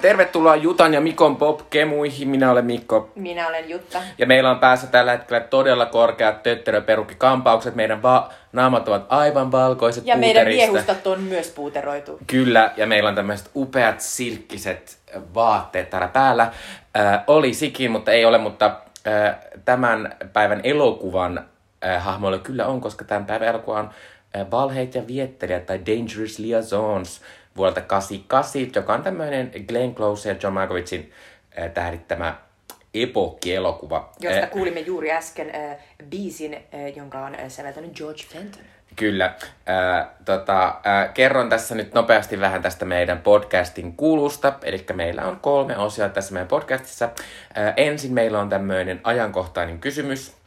[0.00, 2.28] Tervetuloa Jutan ja Mikon Pop-kemuihin.
[2.28, 3.10] Minä olen Mikko.
[3.14, 3.98] Minä olen Jutta.
[4.18, 7.74] Ja meillä on päässä tällä hetkellä todella korkeat tötteröperukkikampaukset.
[7.74, 10.72] Meidän va- naamat ovat aivan valkoiset Ja meidän puuterista.
[10.72, 12.18] viehustat on myös puuteroitu.
[12.26, 14.98] Kyllä, ja meillä on tämmöiset upeat silkkiset
[15.34, 16.42] vaatteet täällä päällä.
[16.98, 18.70] Äh, oli sikin, mutta ei ole, mutta
[19.06, 21.44] äh, tämän päivän elokuvan
[21.84, 23.90] äh, hahmoilla kyllä on, koska tämän päivän elokuva on
[24.36, 27.20] äh, Valheet ja viettelijät tai Dangerous Liaisons
[27.60, 31.12] vuodelta 88, joka on tämmöinen Glenn Close ja John Malkovichin
[31.58, 32.34] äh, tähdittämä
[32.94, 34.12] epokki-elokuva.
[34.20, 35.76] Josta Äh, kuulimme juuri äsken äh,
[36.10, 38.62] biisin, äh, jonka on äh, säveltänyt George Fenton.
[38.96, 39.24] Kyllä.
[39.24, 44.52] Äh, tota, äh, kerron tässä nyt nopeasti vähän tästä meidän podcastin kulusta.
[44.62, 47.04] Eli meillä on kolme osia tässä meidän podcastissa.
[47.04, 50.39] Äh, ensin meillä on tämmöinen ajankohtainen kysymys.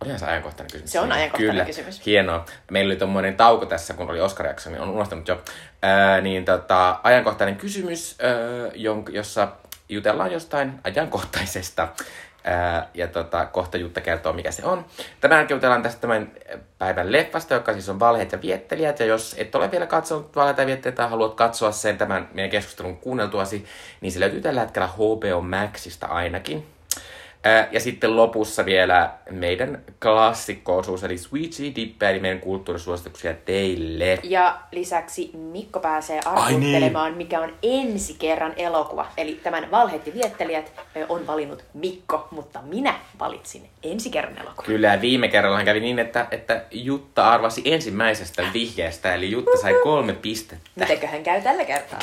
[0.00, 0.92] Olihan se ajankohtainen kysymys.
[0.92, 1.64] Se on ajankohtainen Kyllä.
[1.64, 2.06] kysymys.
[2.06, 2.44] Hienoa.
[2.70, 5.42] Meillä oli tommonen tauko tässä, kun oli oscar jakso, niin on unohtanut jo.
[5.82, 8.30] Ää, niin tota, ajankohtainen kysymys, ää,
[8.74, 9.48] jonka, jossa
[9.88, 11.88] jutellaan jostain ajankohtaisesta.
[12.44, 14.86] Ää, ja tota, kohta Jutta kertoo, mikä se on.
[15.20, 16.32] Tämän jälkeen jutellaan tästä tämän
[16.78, 19.00] päivän leffasta, joka siis on Valheet ja viettelijät.
[19.00, 22.50] Ja jos et ole vielä katsonut Valheet ja viettelijät tai haluat katsoa sen tämän meidän
[22.50, 23.64] keskustelun kuunneltuasi,
[24.00, 26.79] niin se löytyy tällä hetkellä HBO Maxista ainakin.
[27.70, 34.18] Ja sitten lopussa vielä meidän klassikko-osuus, eli Sweetie Dippe, eli meidän kulttuurisuosituksia teille.
[34.22, 36.56] Ja lisäksi Mikko pääsee Ai niin.
[36.56, 39.06] arvuttelemaan, mikä on ensi kerran elokuva.
[39.16, 40.72] Eli tämän Valheet ja viettelijät
[41.08, 44.66] on valinnut Mikko, mutta minä valitsin ensi kerran elokuva.
[44.66, 49.74] Kyllä, ja viime kerrallahan kävi niin, että, että Jutta arvasi ensimmäisestä vihjeestä, eli Jutta sai
[49.82, 50.70] kolme pistettä.
[50.76, 51.98] Mitenköhän käy tällä kertaa?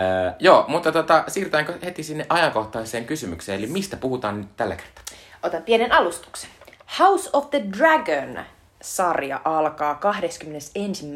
[0.00, 5.04] Ää, joo, mutta tota, siirrytäänkö heti sinne ajankohtaiseen kysymykseen, eli mistä puhutaan nyt tällä kertaa?
[5.42, 6.50] Otan pienen alustuksen.
[6.98, 11.06] House of the Dragon-sarja alkaa 21.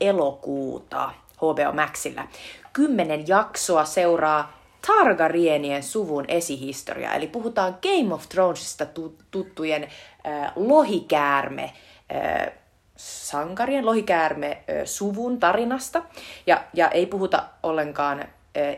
[0.00, 2.28] elokuuta HBO Maxilla.
[2.72, 11.72] Kymmenen jaksoa seuraa Targaryenien suvun esihistoria, eli puhutaan Game of Thronesista tu- tuttujen äh, lohikäärme
[12.14, 12.52] äh,
[12.96, 16.02] sankarien lohikäärme äh, suvun tarinasta.
[16.46, 18.26] Ja, ja ei puhuta ollenkaan äh,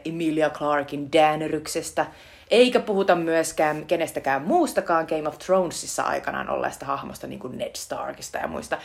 [0.04, 2.06] Emilia Clarkin Daeneryksestä,
[2.50, 8.38] eikä puhuta myöskään kenestäkään muustakaan Game of Thronesissa aikanaan olleesta hahmosta, niin kuin Ned Starkista
[8.38, 8.78] ja muista,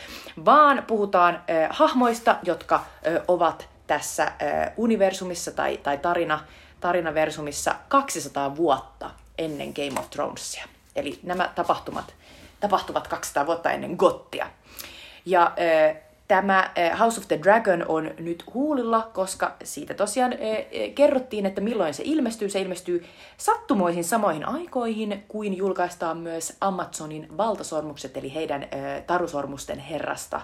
[0.44, 4.32] vaan puhutaan äh, hahmoista, jotka äh, ovat tässä äh,
[4.76, 6.40] universumissa tai, tai tarina,
[6.80, 10.64] tarinaversumissa 200 vuotta ennen Game of Thronesia.
[10.96, 12.14] Eli nämä tapahtumat
[12.62, 14.46] tapahtuvat 200 vuotta ennen Gottia.
[15.26, 16.01] Ja äh,
[16.32, 21.46] tämä äh, House of the Dragon on nyt huulilla, koska siitä tosiaan äh, äh, kerrottiin,
[21.46, 22.48] että milloin se ilmestyy.
[22.48, 23.04] Se ilmestyy
[23.36, 28.68] sattumoihin samoihin aikoihin, kuin julkaistaan myös Amazonin valtasormukset, eli heidän
[29.06, 30.40] tarusormusten herrasta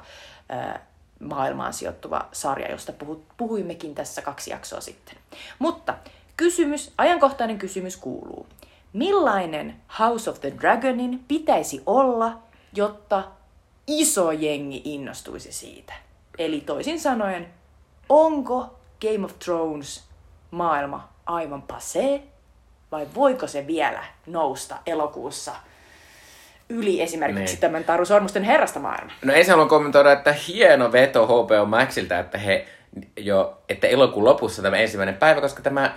[1.20, 5.16] maailmaan sijoittuva sarja, josta puhu, puhuimmekin tässä kaksi jaksoa sitten.
[5.58, 5.94] Mutta
[6.36, 8.46] kysymys, ajankohtainen kysymys kuuluu.
[8.92, 12.38] Millainen House of the Dragonin pitäisi olla,
[12.72, 13.24] jotta
[13.88, 15.92] iso jengi innostuisi siitä?
[16.38, 17.48] Eli toisin sanoen,
[18.08, 20.04] onko Game of Thrones
[20.50, 22.20] maailma aivan passé,
[22.92, 25.52] vai voiko se vielä nousta elokuussa
[26.68, 27.60] yli esimerkiksi Niin.
[27.60, 29.12] tämän Taru Sormusten herrasta maailma?
[29.24, 32.66] No ensin haluan kommentoida, että hieno veto HBO Maxilta, että he
[33.16, 35.94] jo, että elokuun lopussa tämä ensimmäinen päivä, koska tämä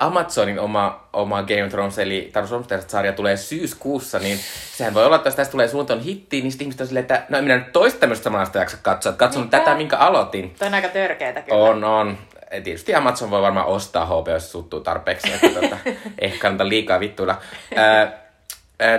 [0.00, 2.46] Amazonin oma, oma Game of Thrones, eli Taru
[2.86, 4.38] sarja tulee syyskuussa, niin
[4.76, 7.22] sehän voi olla, että jos tästä tulee suuntaan hitti, niin sitten ihmiset on silleen, että
[7.28, 10.54] no minä nyt toista tämmöistä samanlaista jaksa katsoa, että katson tätä, minkä aloitin.
[10.58, 11.58] Toi on aika törkeetä kyllä.
[11.58, 12.18] On, on.
[12.52, 15.76] Ja Tietysti Amazon voi varmaan ostaa HBO, jos suuttuu tarpeeksi, että tota,
[16.18, 17.38] ehkä kannata liikaa vittuilla.
[17.76, 18.24] Ää,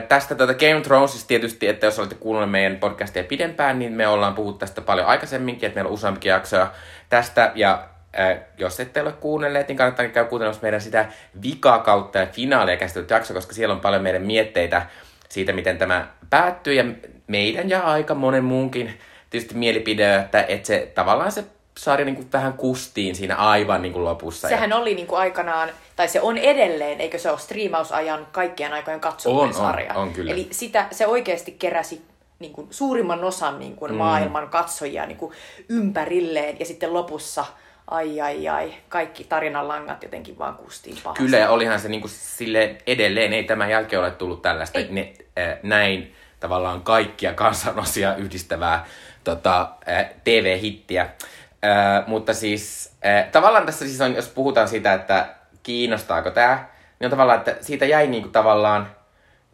[0.08, 4.08] tästä tota Game of Thronesista tietysti, että jos olette kuunnelleet meidän podcastia pidempään, niin me
[4.08, 6.72] ollaan puhuttu tästä paljon aikaisemminkin, että meillä on useampikin jaksoja
[7.10, 7.84] tästä, ja
[8.16, 11.06] ää, jos ette ole kuunnelleet, niin kannattaa käydä kuuntelemassa meidän sitä
[11.42, 14.86] vikaa kautta ja finaalia käsitellyt jakso, koska siellä on paljon meidän mietteitä
[15.30, 16.86] siitä, miten tämä päättyy, ja
[17.28, 19.00] meidän ja aika monen muunkin
[19.30, 21.44] tietysti mielipide, että, että se tavallaan se
[21.78, 24.48] sarja niin kuin vähän kustiin siinä aivan niin kuin lopussa.
[24.48, 28.96] Sehän oli niin kuin aikanaan, tai se on edelleen, eikö se ole striimausajan kaikkien aikojen
[28.96, 29.94] On, katsotuin on, sarja.
[29.94, 30.32] on kyllä.
[30.32, 32.02] Eli sitä, se oikeasti keräsi
[32.40, 33.98] niin kuin suurimman osan niin kuin mm.
[33.98, 35.34] maailman katsojia niin kuin
[35.70, 37.46] ympärilleen, ja sitten lopussa,
[37.88, 41.24] ai ai ai, kaikki tarinan langat jotenkin vaan kustiin pahasti.
[41.24, 44.88] Kyllä, ja olihan se niin kuin sille edelleen, ei tämän jälkeen ole tullut tällaista Ei.
[44.92, 48.86] ne, äh, näin tavallaan kaikkia kansanosia yhdistävää
[49.24, 51.02] tota, äh, TV-hittiä.
[51.02, 55.28] Äh, mutta siis äh, tavallaan tässä siis on, jos puhutaan siitä, että
[55.64, 56.66] kiinnostaako tämä,
[57.00, 58.88] niin on tavallaan, että siitä jäi niin kuin tavallaan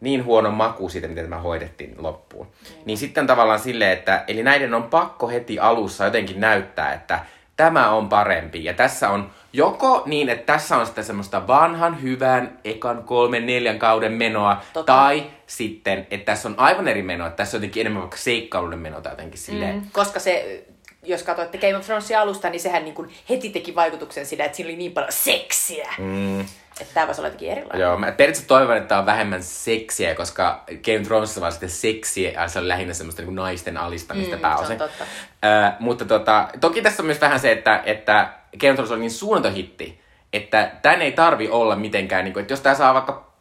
[0.00, 2.52] niin huono maku siitä, miten tämä hoidettiin loppuun.
[2.84, 7.20] Niin sitten tavallaan silleen, että eli näiden on pakko heti alussa jotenkin näyttää, että
[7.56, 8.64] tämä on parempi.
[8.64, 13.78] Ja tässä on joko niin, että tässä on sitä semmoista vanhan hyvän ekan kolmen neljän
[13.78, 14.92] kauden menoa, Totta.
[14.92, 18.78] tai sitten, että tässä on aivan eri menoa, että tässä on jotenkin enemmän vaikka seikkailuiden
[18.78, 19.74] menoa tai jotenkin silleen.
[19.74, 20.64] Mm, koska se,
[21.02, 24.56] jos katsoitte Game of Thronesia alusta, niin sehän niin kuin heti teki vaikutuksen sillä, että
[24.56, 25.94] siinä oli niin paljon seksiä.
[25.98, 26.40] Mm.
[26.80, 27.80] Että tämä voisi olla jotenkin erilainen.
[27.80, 31.68] Joo, mä periaatteessa toivon, että tää on vähemmän seksiä, koska Game of Thronesissa vaan sitten
[31.70, 34.66] seksiä, ja se on lähinnä semmoista niin naisten alistamista Mm, pääosin.
[34.78, 35.04] se on totta.
[35.44, 38.28] Ö, mutta tota, toki tässä on myös vähän se, että, että
[38.60, 40.00] Game of Thrones on niin suunnaton hitti,
[40.32, 43.32] että tän ei tarvi olla mitenkään, niin kuin, että jos tää saa vaikka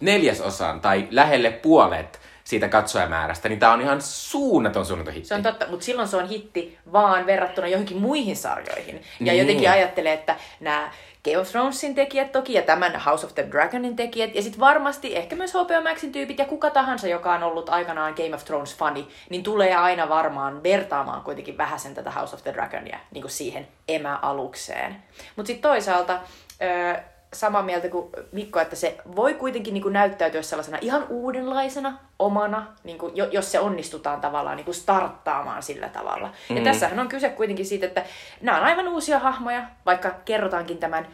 [0.00, 5.28] neljäsosan tai lähelle puolet siitä katsojamäärästä, niin tää on ihan suunnaton suunnaton hitti.
[5.28, 8.94] Se on totta, mutta silloin se on hitti vaan verrattuna johonkin muihin sarjoihin.
[8.96, 9.02] Ja
[9.32, 9.38] Niin.
[9.38, 10.90] jotenkin ajattelee, että nämä
[11.24, 15.16] Game of Thronesin tekijät toki ja tämän House of the Dragonin tekijät ja sitten varmasti
[15.16, 19.08] ehkä myös HBO Maxin tyypit ja kuka tahansa, joka on ollut aikanaan Game of Thrones-fani,
[19.30, 23.68] niin tulee aina varmaan vertaamaan kuitenkin vähäsen tätä House of the Dragonia niin kuin siihen
[23.88, 24.96] emäalukseen.
[25.36, 26.18] Mutta sitten toisaalta
[26.62, 26.94] öö,
[27.40, 32.66] samaa mieltä kuin Mikko, että se voi kuitenkin niin kuin näyttäytyä sellaisena ihan uudenlaisena, omana,
[32.84, 36.32] niin kuin, jo- jos se onnistutaan tavallaan niin kuin starttaamaan sillä tavalla.
[36.50, 36.56] Mm.
[36.56, 38.04] Ja tässähän on kyse kuitenkin siitä, että
[38.40, 41.06] nämä on aivan uusia hahmoja, vaikka kerrotaankin tämän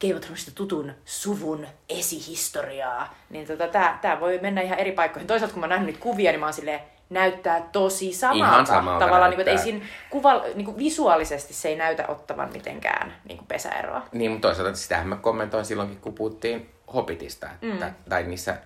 [0.00, 0.20] Game
[0.54, 5.26] tutun suvun esihistoriaa, niin tota, tää, tää voi mennä ihan eri paikkoihin.
[5.26, 6.80] Toisaalta kun mä nähnyt niitä kuvia, niin mä oon silleen,
[7.10, 8.46] näyttää tosi samalta.
[8.46, 12.04] Ihan samalta Tavallaan, niin kuin, että ei siinä kuva, niin kuin visuaalisesti se ei näytä
[12.08, 14.02] ottavan mitenkään niin kuin pesäeroa.
[14.12, 17.94] Niin, mutta toisaalta sitähän mä kommentoin silloinkin, kun puhuttiin Hobbitista, että, mm.
[18.08, 18.56] tai niissä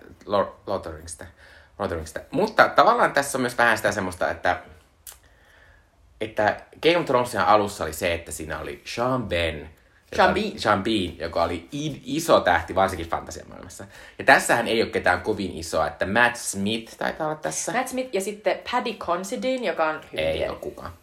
[0.91, 1.25] Ringsista.
[2.31, 4.59] Mutta tavallaan tässä on myös vähän sitä semmoista, että,
[6.21, 9.69] että Game of Thronesin alussa oli se, että siinä oli Sean Ben,
[10.15, 10.59] Sean Bean.
[10.59, 11.67] Sean Bean, joka oli
[12.05, 13.85] iso tähti, varsinkin fantasiamaailmassa.
[14.19, 17.71] Ja tässähän ei ole ketään kovin isoa, että Matt Smith taitaa olla tässä.
[17.71, 20.49] Matt Smith ja sitten Paddy Considine, joka on hyvin Ei pieni.
[20.49, 20.93] ole kukaan.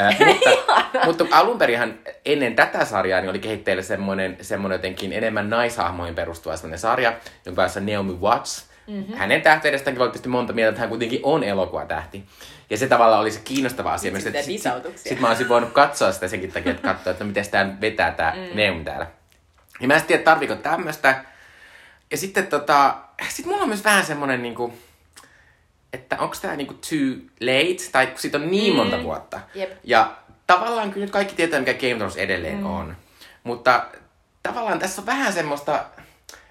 [0.00, 0.18] Äh,
[1.06, 1.94] mutta, mutta alun perinhan
[2.24, 7.12] ennen tätä sarjaa niin oli kehitteillä semmoinen, semmoinen jotenkin enemmän naishahmoihin perustuva sarja,
[7.46, 8.67] jonka kanssa Naomi Watts.
[8.88, 9.16] Mm-hmm.
[9.16, 12.24] Hänen tähteydestäänkin voi tietysti monta mieltä, että hän kuitenkin on elokuvatähti.
[12.70, 14.20] Ja se tavallaan oli se kiinnostava asia.
[14.20, 17.28] Sitten sit, sit, sit mä olisin voinut katsoa sitä senkin takia, että katsoa, että no
[17.28, 18.60] miten tämä vetää tämä mm.
[18.60, 19.06] Naomi täällä.
[19.80, 21.24] Ja mä en tiedä, tarviiko tämmöistä.
[22.10, 22.96] Ja sitten tota,
[23.28, 24.74] sit mulla on myös vähän semmoinen niinku,
[25.92, 29.40] että onko tämä niinku too late, tai kun siitä on niin monta vuotta.
[29.54, 29.70] Jep.
[29.84, 32.66] Ja tavallaan kyllä nyt kaikki tietää, mikä Game of Thrones edelleen mm.
[32.66, 32.96] on.
[33.44, 33.86] Mutta
[34.42, 35.84] tavallaan tässä on vähän semmoista,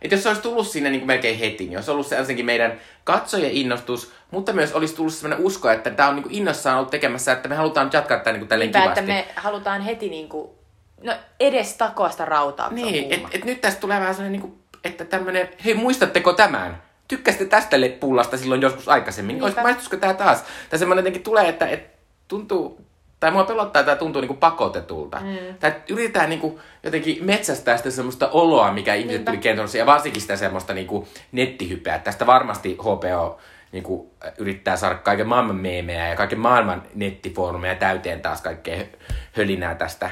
[0.01, 2.45] että jos se olisi tullut sinne niin kuin melkein heti, niin olisi ollut se ensinnäkin
[2.45, 6.77] meidän katsojien innostus, mutta myös olisi tullut sellainen usko, että tämä on niin kuin innossaan
[6.77, 8.99] ollut tekemässä, että me halutaan jatkaa tätä niin kuin tälleen Niinpä, kivasti.
[8.99, 10.55] että me halutaan heti niinku,
[11.03, 13.29] no edes takoa sitä rautaa, Niin, kuuma.
[13.31, 16.83] et, nyt tästä tulee vähän sellainen, niin kuin, että tämmöinen, hei muistatteko tämän?
[17.07, 19.33] Tykkäsitte tästä pullasta silloin joskus aikaisemmin?
[19.33, 19.45] Niinpä.
[19.45, 20.43] Olis, maistuisiko tämä taas?
[20.69, 21.89] Tai semmoinen jotenkin tulee, että et,
[22.27, 22.87] tuntuu,
[23.19, 25.19] tai mua pelottaa, että tämä tuntuu niinku pakotetulta.
[25.19, 25.57] Mm.
[25.59, 29.31] Tai yritetään niinku jotenkin metsästää sitä semmoista oloa, mikä ihmiset Niinpä.
[29.31, 31.99] tuli kentossa, ja varsinkin sitä semmoista niinku nettihypeä.
[31.99, 33.37] Tästä varmasti HBO
[33.71, 39.75] niinku, yrittää saada kaiken maailman meemejä ja kaiken maailman nettifoorumeja täyteen taas kaikkea hö- hölinää
[39.75, 40.09] tästä.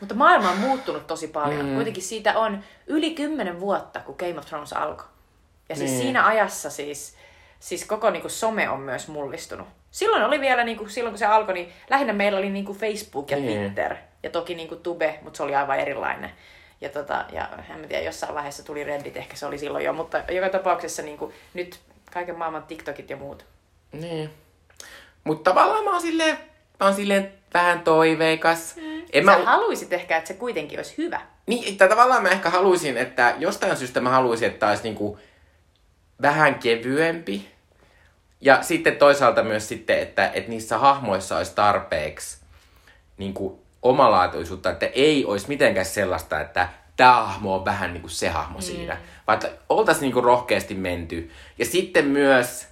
[0.00, 1.66] Mutta maailma on muuttunut tosi paljon.
[1.66, 1.74] Mm.
[1.74, 5.06] Kuitenkin siitä on yli kymmenen vuotta, kun Game of Thrones alkoi.
[5.68, 6.02] Ja siis Niin.
[6.02, 7.16] siinä ajassa siis,
[7.64, 9.68] siis koko niinku some on myös mullistunut.
[9.90, 13.36] Silloin oli vielä, niinku, silloin kun se alkoi, niin lähinnä meillä oli niinku Facebook ja
[13.36, 13.60] Niin.
[13.60, 13.96] Twitter.
[14.22, 16.30] Ja toki niinku Tube, mutta se oli aivan erilainen.
[16.80, 19.92] Ja, tota, ja en mä tiedä, jossain vaiheessa tuli Reddit, ehkä se oli silloin jo,
[19.92, 21.80] mutta joka tapauksessa niinku, nyt
[22.12, 23.44] kaiken maailman TikTokit ja muut.
[23.92, 24.30] Niin.
[25.24, 26.38] Mutta tavallaan mä oon silleen,
[26.80, 28.76] mä oon silleen vähän toiveikas.
[28.76, 29.02] Mm.
[29.12, 31.20] En Sä mä, haluaisit ehkä, että se kuitenkin olisi hyvä.
[31.46, 35.18] niin, tai tavallaan mä ehkä haluaisin, että jostain syystä mä haluaisin, että olisi niinku
[36.22, 37.53] vähän kevyempi.
[38.44, 42.38] Ja sitten toisaalta myös sitten, että, että niissä hahmoissa olisi tarpeeksi
[43.16, 48.58] niinku omalaatuisuutta, että ei olisi mitenkään sellaista, että tämä hahmo on vähän niinku se hahmo
[48.58, 48.62] mm.
[48.62, 48.96] siinä.
[49.26, 51.30] Vaan että oltaisiin niinku rohkeasti menty.
[51.58, 52.68] Ja sitten myös,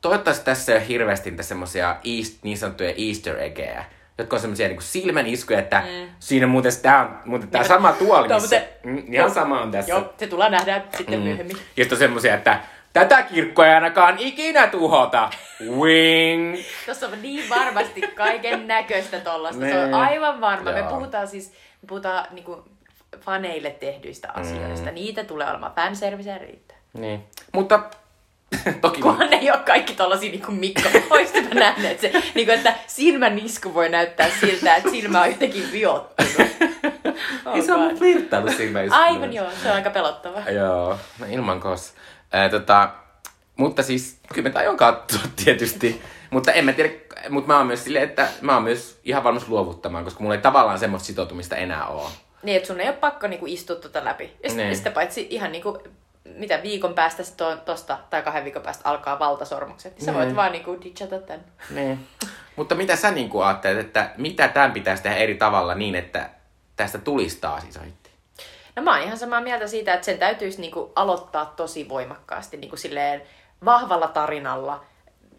[0.00, 3.84] toivottavasti tässä ei ole hirveästi semmoisia east, niin sanottuja easter eggejä,
[4.18, 6.08] jotka on semmoisia niinku silmän iskuja, että mm.
[6.18, 9.92] siinä muuten tämä on muuten tää sama tuoli, missä, muuten- mm, ihan sama on tässä.
[9.92, 11.24] Joo, se tullaan nähdä sitten mm.
[11.24, 11.56] myöhemmin.
[11.56, 12.60] Ja sitten on semmoisia, että
[12.92, 15.30] tätä kirkkoa ei ainakaan ikinä tuhota.
[15.60, 16.56] Wing.
[16.86, 19.60] Tuossa on niin varmasti kaiken näköistä tollasta.
[19.60, 19.94] Se on Niin.
[19.94, 20.72] aivan varma.
[20.72, 20.88] Me Joo.
[20.88, 22.64] puhutaan siis me puhutaan niinku
[23.20, 24.88] faneille tehdyistä asioista.
[24.88, 24.94] Mm.
[24.94, 26.76] Niitä tulee olemaan fanserviceä riittää.
[26.92, 27.24] Niin.
[27.52, 27.80] Mutta
[28.80, 29.00] toki...
[29.02, 30.88] Kunhan ne ei ole kaikki tollasia niin kuin Mikko.
[31.10, 35.72] Oisitte nähneet se, niin kuin, että silmän isku voi näyttää siltä, että silmä on jotenkin
[35.72, 36.32] viottunut.
[37.46, 38.96] Oh Ei se on flirttailu silmäistä.
[38.96, 40.50] Aivan joo, se on aika pelottava.
[40.50, 41.94] Joo, no ilman kos.
[42.32, 42.90] Ää, tota,
[43.56, 46.02] mutta siis, kyllä mä aion katsoa tietysti.
[46.30, 46.90] Mutta en mä tiedä,
[47.28, 50.40] mutta mä oon myös silleen, että mä oon myös ihan valmis luovuttamaan, koska mulla ei
[50.40, 52.10] tavallaan semmoista sitoutumista enää ole.
[52.42, 54.36] Niin, että sun ei ole pakko niinku istua tota läpi.
[54.42, 54.76] Ja sit, Niin.
[54.76, 55.82] sitä paitsi ihan niinku,
[56.36, 60.26] mitä viikon päästä sit to, tosta, tai kahden viikon päästä alkaa valtasormukset, niin sä voit
[60.26, 60.36] Niin.
[60.36, 61.40] vaan niinku ditchata tän.
[61.70, 62.06] Niin.
[62.56, 66.30] Mutta mitä sä niin kuin ajattelet, että mitä tämän pitäisi tehdä eri tavalla niin, että
[66.76, 68.01] tästä tulisi taas iso hitti?
[68.76, 72.76] No mä oon ihan samaa mieltä siitä, että sen täytyisi niinku aloittaa tosi voimakkaasti niinku
[72.76, 73.22] silleen
[73.64, 74.84] vahvalla tarinalla,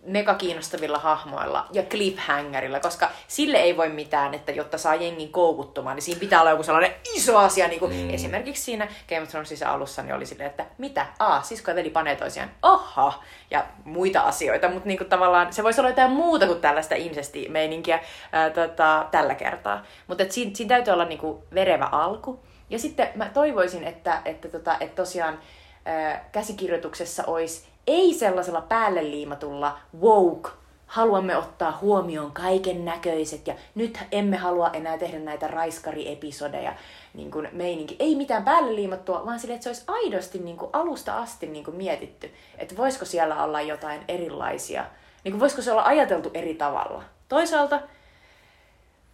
[0.05, 5.95] mega kiinnostavilla hahmoilla ja cliffhangerilla, koska sille ei voi mitään, että jotta saa jengin koukuttumaan,
[5.95, 8.09] niin siinä pitää olla joku sellainen iso asia, niin kuin mm.
[8.09, 11.05] esimerkiksi siinä Game of Thronesissa alussa niin oli silleen, että mitä?
[11.19, 12.51] Aa, sisko ja veli panee toisiaan.
[12.61, 13.23] Oha!
[13.51, 17.99] Ja muita asioita, mutta niin kuin tavallaan se voisi olla jotain muuta kuin tällaista incesti-meininkiä
[18.31, 19.83] ää, tota, tällä kertaa.
[20.07, 22.43] Mutta siinä, siinä täytyy olla niin kuin verevä alku.
[22.73, 25.39] Ja sitten mä toivoisin, että, että, tota, että tosiaan
[25.85, 30.49] ää, käsikirjoituksessa olisi ei sellaisella päälle liimatulla woke,
[30.87, 36.73] haluamme ottaa huomioon kaiken näköiset ja nyt emme halua enää tehdä näitä raiskari-episodeja,
[37.13, 37.95] niin kuin meininki.
[37.99, 41.65] Ei mitään päälle liimattua, vaan sille, että se olisi aidosti niin kuin alusta asti niin
[41.65, 44.85] kuin mietitty, että voisiko siellä olla jotain erilaisia,
[45.23, 47.03] niin kuin voisiko se olla ajateltu eri tavalla.
[47.29, 47.79] Toisaalta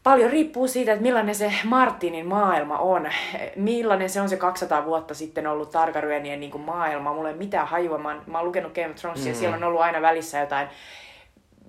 [0.10, 3.10] paljon riippuu siitä, että millainen se Martinin maailma on.
[3.56, 7.14] Millainen se on se 200 vuotta sitten ollut Targaryenien niin kuin maailma.
[7.14, 7.98] Mulla ei mitään hajua.
[7.98, 9.40] Mä oon, mä oon lukenut Game of Thronesia, mm.
[9.40, 10.68] siellä on ollut aina välissä jotain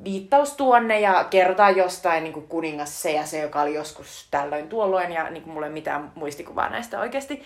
[0.04, 4.68] viittaus tuonne ja kertaa jostain niin kuin kuningas se ja se, joka oli joskus tällöin
[4.68, 7.42] tuolloin ja niin kuin mulla ei mitään muistikuvaa näistä oikeasti.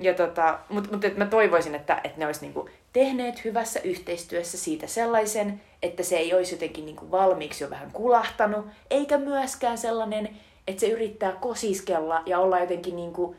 [0.00, 4.58] Ja tota, mutta mut, et mä toivoisin, että, että ne olisi niinku tehneet hyvässä yhteistyössä
[4.58, 10.36] siitä sellaisen, että se ei olisi jotenkin niinku valmiiksi jo vähän kulahtanut, eikä myöskään sellainen,
[10.66, 13.36] että se yrittää kosiskella ja olla jotenkin niinku,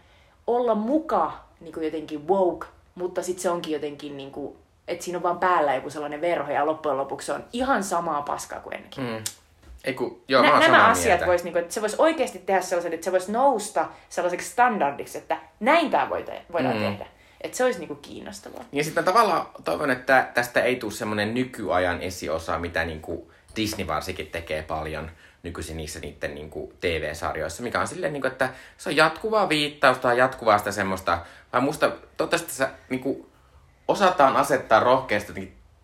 [0.48, 4.56] olla muka niinku jotenkin woke, mutta sitten se onkin jotenkin niinku,
[4.88, 8.22] että siinä on vaan päällä joku sellainen verho ja loppujen lopuksi se on ihan samaa
[8.22, 9.04] paskaa kuin ennenkin.
[9.04, 9.24] Mm.
[9.84, 13.06] Ei kun, joo, Nä, nämä asiat vois, niinku, että se voisi oikeasti tehdä sellaisen, että
[13.06, 16.82] se voisi nousta sellaiseksi standardiksi, että näin tämä voidaan mm.
[16.82, 17.06] tehdä.
[17.42, 18.66] Että se olisi niinku kiinnostavaa.
[18.72, 24.28] Ja sitten tavallaan toivon, että tästä ei tule semmoinen nykyajan esiosa, mitä niinku Disney varsinkin
[24.28, 25.12] tekee paljon
[25.44, 30.58] nykyisin niissä niiden niinku TV-sarjoissa, mikä on silleen, niinku, että se on jatkuvaa viittausta, jatkuvaa
[30.58, 31.20] sitä semmoista,
[31.54, 33.30] vai musta toivottavasti tässä niinku,
[33.88, 35.34] osataan asettaa rohkeasti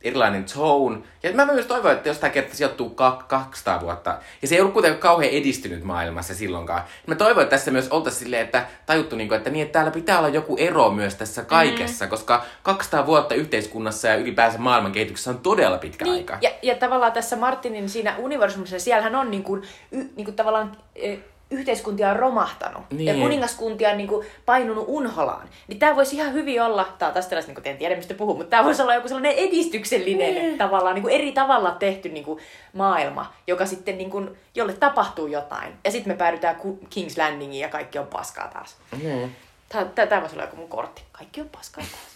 [0.06, 0.98] erilainen tone.
[1.24, 4.62] Ja mä myös toivon, että jos tämä kerta sijoittuu ka- 200 vuotta, ja se ei
[4.62, 6.84] ollut kuitenkaan kauhean edistynyt maailmassa silloinkaan.
[7.08, 9.92] Mä toivon, että tässä myös oltaisiin silleen, että tajuttu, niin kuin, että, niin, että täällä
[9.92, 12.10] pitää olla joku ero myös tässä kaikessa, mm.
[12.10, 16.38] koska 200 vuotta yhteiskunnassa ja ylipäänsä maailman kehityksessä on todella pitkä Niin, aika.
[16.42, 19.56] ja, ja tavallaan tässä Martinin siinä universumissa, siellähän on niinku,
[19.92, 21.16] y, niinku tavallaan e,
[21.52, 23.06] yhteiskuntia on romahtanut Niin.
[23.08, 25.50] ja kuningaskuntia on niinku painunut unholaan.
[25.68, 28.36] Niin tämä voisi ihan hyvin olla, tää on taas tällaista, te en tiedä mistä puhuu,
[28.36, 30.58] mutta tämä voisi olla joku sellainen edistyksellinen Niin.
[30.58, 32.40] tavallaan niinku eri tavalla tehty niinku
[32.74, 35.74] maailma, joka sitten niinku, jolle tapahtuu jotain.
[35.84, 38.76] Ja sitten me päädytään King's Landingiin ja kaikki on paskaa taas.
[39.04, 39.30] Mm.
[39.70, 41.04] Tämä, tämä voisi olla joku mun kortti.
[41.12, 42.15] Kaikki on paskaa taas.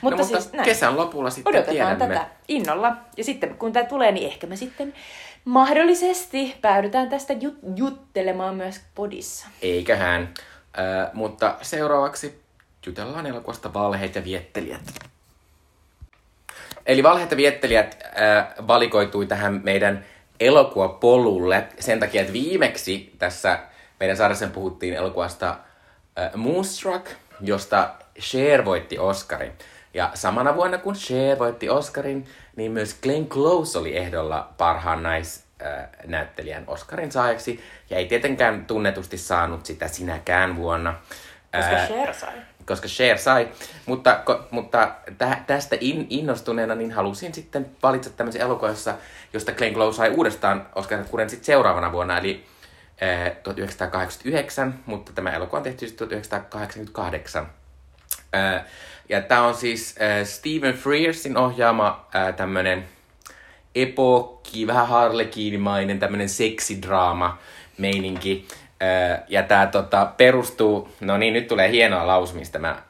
[0.00, 2.14] Mutta, no, mutta siis, kesän lopulla sitten Odotetaan tiedämme.
[2.14, 2.96] tätä innolla.
[3.16, 4.94] Ja sitten kun tämä tulee, niin ehkä me sitten
[5.44, 9.46] mahdollisesti päädytään tästä jut- juttelemaan myös podissa.
[9.62, 10.22] Eiköhän.
[10.78, 12.40] Äh, mutta seuraavaksi
[12.86, 14.80] jutellaan elokuvasta Valheet ja viettelijät.
[16.86, 20.04] Eli Valheet ja viettelijät äh, valikoitui tähän meidän
[20.40, 23.58] elokuvapolulle sen takia, että viimeksi tässä
[24.00, 25.50] meidän sarjassa puhuttiin elokuvasta
[26.18, 27.06] äh, Moonstruck,
[27.40, 29.52] josta Cher voitti Oscarin.
[29.94, 36.64] Ja samana vuonna kun Cher voitti Oscarin, niin myös Glenn Close oli ehdolla parhaan naisnäyttelijän
[36.66, 37.60] Oscarin saajaksi.
[37.90, 40.94] Ja ei tietenkään tunnetusti saanut sitä sinäkään vuonna.
[41.56, 42.32] Koska Ää, Cher sai.
[42.66, 43.48] koska Cher sai.
[43.86, 48.74] Mutta, ko, mutta tä, tästä in, innostuneena niin halusin sitten valita tämmöisen elokuvan,
[49.32, 52.46] josta Glenn Close sai uudestaan Oscarin kuren sitten seuraavana vuonna, eli
[53.00, 57.46] eh, 1989, mutta tämä elokuva on tehty siis 1988.
[59.10, 62.84] Ja tämä on siis eh, Stephen Frearsin ohjaama eh, tämmöinen
[63.74, 67.38] epokki, vähän harlekiinimainen, tämmöinen seksidraama
[67.78, 68.46] meininki.
[68.82, 72.58] Öö, ja tämä tota, perustuu, no niin, nyt tulee hienoa lausumista.
[72.58, 72.82] Mä,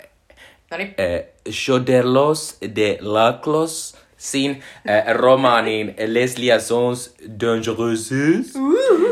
[0.71, 0.95] No niin.
[1.01, 8.55] öö, Choderlos de Laclos sin öö, romaaniin Les Liaisons Dangereuses,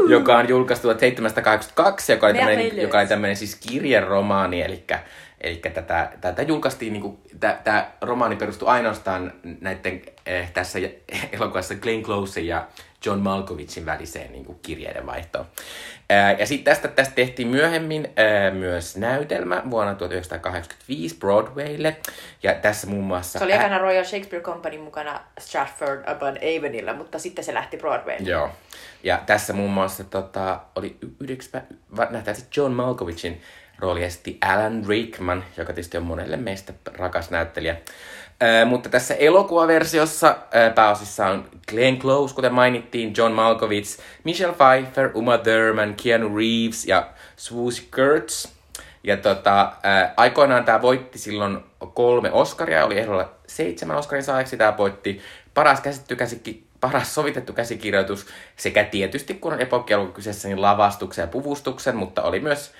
[0.08, 2.82] joka on julkaistu 1782, joka oli tämmöinen, Merveilleuse.
[2.82, 4.84] joka oli tämmöinen siis kirjeromaani, eli
[5.40, 7.18] Eli tätä, tätä julkaistiin, niin kuin,
[7.64, 10.78] tämä romaani perustui ainoastaan näiden eh, tässä
[11.32, 12.66] elokuvassa Glenn Closein ja
[13.04, 15.46] John Malkovichin väliseen niin kuin, kirjeiden vaihtoon.
[16.10, 21.96] Ää, ja sitten tästä, tästä tehtiin myöhemmin ää, myös näytelmä vuonna 1985 Broadwaylle.
[22.42, 23.38] Ja tässä muun muassa...
[23.38, 28.30] Se oli ekana Royal Shakespeare Company mukana Stratford upon Avonilla, mutta sitten se lähti Broadwaylle.
[28.30, 28.50] Joo.
[29.02, 31.66] Ja tässä muun muassa tota, oli yhdeksän,
[32.10, 33.42] nähtäisi John Malkovichin
[33.78, 37.76] rooli esitti Alan Rickman, joka tietysti on monelle meistä rakas näyttelijä.
[38.42, 45.10] Äh, mutta tässä elokuvaversiossa äh, pääosissa on Glenn Close, kuten mainittiin, John Malkovich, Michelle Pfeiffer,
[45.14, 48.48] Uma Thurman, Keanu Reeves ja Swoosh Kurtz.
[49.04, 51.58] Ja tota, äh, aikoinaan tämä voitti silloin
[51.94, 54.56] kolme Oscaria, oli ehdolla seitsemän Oscarin saajaksi.
[54.56, 55.20] Tämä voitti
[55.54, 56.16] paras, käsitty,
[56.80, 62.40] paras sovitettu käsikirjoitus sekä tietysti, kun on epokki kyseessä, niin lavastuksen ja puvustuksen, mutta oli
[62.40, 62.72] myös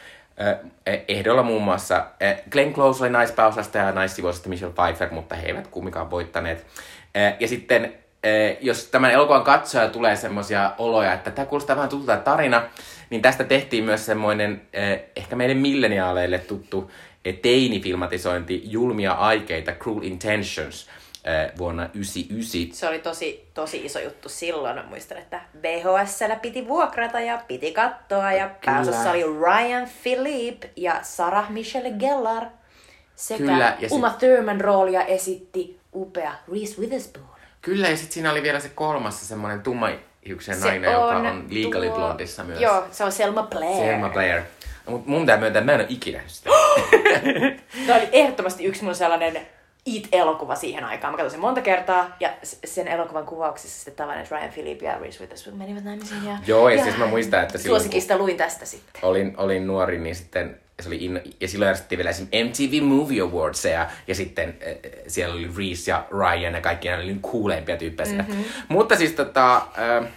[1.09, 2.07] ehdolla muun muassa
[2.51, 6.67] Glenn Close oli naispääosasta ja naissivuosasta Michelle Pfeiffer, mutta he eivät kumminkaan voittaneet.
[7.41, 7.95] Ja sitten
[8.61, 12.63] jos tämän elokuvan katsoja tulee semmoisia oloja, että tämä kuulostaa vähän tutulta tarina,
[13.11, 14.63] niin tästä tehtiin myös semmoinen
[15.17, 16.91] ehkä meidän milleniaaleille tuttu
[17.43, 20.89] teinifilmatisointi Julmia aikeita, Cruel Intentions,
[21.59, 22.79] vuonna 1999.
[22.79, 24.87] Se oli tosi, tosi iso juttu silloin.
[24.89, 28.33] Muistan, että VHSllä piti vuokrata ja piti katsoa.
[28.33, 32.45] Ja pääosassa oli Ryan Philippe ja Sarah Michelle Gellar.
[33.17, 34.19] Sekä Kyllä, ja Uma sit...
[34.19, 37.27] Thurman roolia esitti upea Reese Witherspoon.
[37.63, 39.89] Kyllä, ja sitten siinä oli vielä se kolmas, semmoinen tumma
[40.41, 41.97] se nainen, on joka on Legally tuo...
[41.97, 42.61] Blondissa myös.
[42.61, 43.87] Joo, se on Selma Blair.
[43.87, 44.43] Selma Blair.
[44.87, 46.51] No, mutta mun pitää myöntää, mä en ole ikinä sitä.
[47.87, 49.47] Tämä oli ehdottomasti yksi mun sellainen
[49.97, 51.13] It-elokuva siihen aikaan.
[51.13, 52.33] Mä katsoin sen monta kertaa ja
[52.65, 56.25] sen elokuvan kuvauksissa sitten tavan, että Ryan Phillippe ja Reese Witherspoon menivät naimisiin.
[56.25, 59.05] Ja, Joo, ja, ja siis mä muistan, että silloin Suosikista luin tästä sitten.
[59.05, 62.11] Olin, olin nuori, niin sitten se oli inno, ja silloin järjestettiin vielä
[62.49, 64.75] MTV Movie Awards ja, ja sitten äh,
[65.07, 68.45] siellä oli Reese ja Ryan ja kaikki nämä oli niin kuuleimpia tyyppejä mm-hmm.
[68.69, 69.57] Mutta siis tota...
[69.57, 70.09] Äh,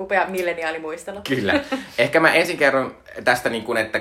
[0.00, 1.20] Upea milleniaalimuistelu.
[1.28, 1.60] Kyllä.
[1.98, 4.00] Ehkä mä ensin kerron tästä, niin kuin, että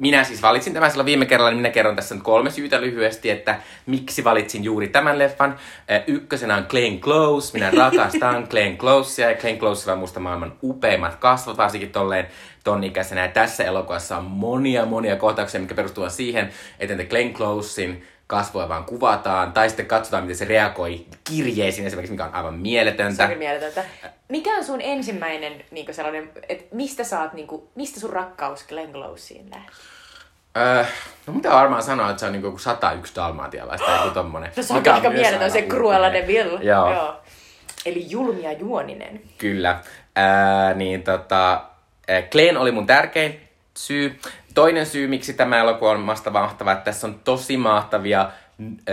[0.00, 3.30] minä siis valitsin tämän silloin viime kerralla, niin minä kerron tässä nyt kolme syytä lyhyesti,
[3.30, 5.58] että miksi valitsin juuri tämän leffan.
[6.06, 11.14] Ykkösenä on Glenn Close, minä rakastan Glenn Closea ja Glenn Close on musta maailman upeimmat
[11.14, 12.26] kasvot, varsinkin tolleen
[12.64, 13.22] ton ikäisenä.
[13.22, 18.84] Ja tässä elokuvassa on monia monia kohtauksia, mikä perustuu siihen, että Glenn Closein kasvoja vaan
[18.84, 23.26] kuvataan, tai sitten katsotaan, miten se reagoi kirjeisiin esimerkiksi, mikä on aivan mieletöntä.
[23.26, 23.84] Se on mieletöntä.
[24.28, 28.92] Mikä on sun ensimmäinen niin sellainen, että mistä saat, niin kuin, mista sun rakkaus Glenn
[28.92, 29.99] Closeen lähtee?
[30.56, 30.84] Öö,
[31.26, 34.52] no mitä varmaan sanoa, että se on niinku 101 dalmatialaista, joku tommonen.
[34.56, 36.58] No se on aika mieletön, se Cruella de Vil.
[36.62, 36.94] Joo.
[36.94, 37.20] Joo.
[37.86, 39.20] Eli julmia juoninen.
[39.38, 39.80] Kyllä.
[40.18, 41.62] Öö, niin tota,
[42.30, 43.40] Glenn oli mun tärkein
[43.76, 44.20] syy.
[44.54, 48.30] Toinen syy, miksi tämä elokuva on mahtava, että tässä on tosi mahtavia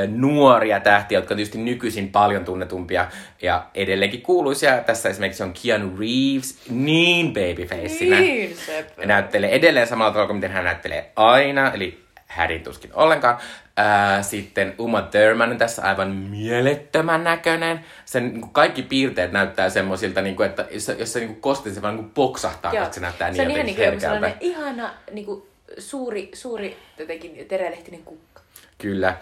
[0.07, 3.07] nuoria tähtiä, jotka on tietysti nykyisin paljon tunnetumpia
[3.41, 4.77] ja edelleenkin kuuluisia.
[4.77, 8.19] Tässä esimerkiksi on Keanu Reeves, niin babyfacinä.
[8.19, 8.55] Niin,
[9.05, 13.37] näyttelee edelleen samalla tavalla kuin miten hän näyttelee aina, eli hädin tuskin ollenkaan.
[13.77, 17.79] Ää, sitten Uma Thurman on tässä aivan mielettömän näköinen.
[18.05, 21.55] Sen niin kuin kaikki piirteet näyttää semmoisilta, niin kuin, että jos, jos se niin kuin
[21.73, 22.83] se vaan niin kuin poksahtaa, Joo.
[22.83, 25.43] että se näyttää se niin on ihan niin kuin ihana niin kuin
[25.77, 28.36] suuri, suuri jotenkin terelehtinen kukka.
[28.77, 29.15] Kyllä.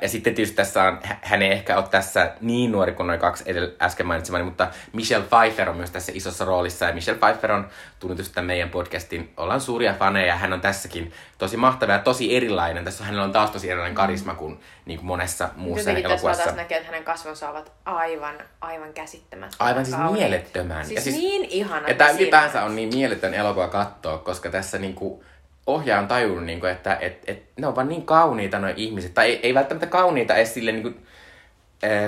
[0.00, 3.44] Ja sitten tietysti tässä on, hän ei ehkä ole tässä niin nuori kuin noin kaksi
[3.46, 6.84] edellä äsken mainitsemani, mutta Michelle Pfeiffer on myös tässä isossa roolissa.
[6.84, 7.68] Ja Michelle Pfeiffer on
[8.00, 10.36] tunnetusti tämän meidän podcastin, ollaan suuria faneja.
[10.36, 12.84] Hän on tässäkin tosi mahtava ja tosi erilainen.
[12.84, 16.36] Tässä hänellä on taas tosi erilainen karisma kuin, niin kuin monessa muussa Jotenkin elokuvassa.
[16.36, 20.18] tässä taas näkee, että hänen kasvonsa ovat aivan, aivan käsittämättömän Aivan siis kauniit.
[20.18, 20.84] mielettömän.
[20.86, 21.88] Siis, ja siis niin ihana.
[21.88, 25.24] Ja tämä ylipäänsä on niin mieletön elokuva katsoa, koska tässä niin kuin,
[25.74, 29.14] ohjaaja on tajunnut, niin kuin, että et, et, ne on vaan niin kauniita nuo ihmiset.
[29.14, 31.06] Tai ei, ei välttämättä kauniita edes sille niin kuin,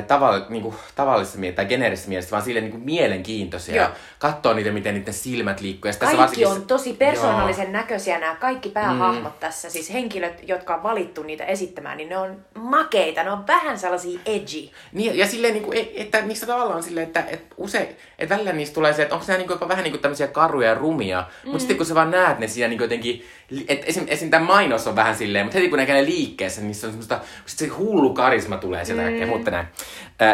[0.07, 3.77] tavall, niin kuin, tavallisessa mielessä tai generisessä mielessä, vaan sille niin kuin mielenkiintoisia.
[3.77, 3.89] Joo.
[4.19, 5.89] Katsoo niitä, miten niiden silmät liikkuu.
[5.89, 6.47] Ja kaikki varsinkin...
[6.47, 7.73] on tosi persoonallisen Joo.
[7.73, 9.41] näköisiä nämä kaikki päähahmot mm.
[9.41, 9.71] tässä.
[9.71, 14.21] Siis henkilöt, jotka on valittu niitä esittämään, niin ne on makeita, ne on vähän sellaisia
[14.27, 14.69] edgy.
[14.93, 18.53] Niin, ja silleen, niin kuin, että niissä tavallaan on silleen, että, että usein, että välillä
[18.53, 20.75] niistä tulee se, että onko se niin kuin, jopa vähän niin kuin tämmöisiä karuja ja
[20.75, 21.51] rumia, mm.
[21.51, 23.25] mutta sitten kun sä vaan näet ne siinä niin kuin jotenkin,
[23.69, 26.75] että esim, esim tämä mainos on vähän silleen, mutta heti kun näkee ne liikkeessä, niin
[26.75, 29.29] se on semmoista, se hullu karisma tulee sieltä mm.
[29.29, 29.62] mutta näin.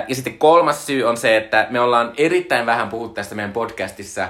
[0.09, 4.29] Ja sitten kolmas syy on se, että me ollaan erittäin vähän puhuttu tästä meidän podcastissa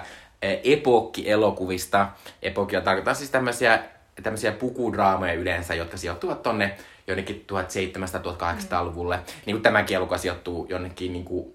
[0.64, 2.06] epokki-elokuvista.
[2.42, 3.82] Epokia tarkoittaa siis tämmöisiä,
[4.22, 9.16] tämmöisiä pukudraamoja yleensä, jotka sijoittuvat tonne jonnekin 1700-1800-luvulle.
[9.16, 9.22] Mm.
[9.46, 11.54] Niin kuin tämäkin elokuva sijoittuu jonnekin niin kuin,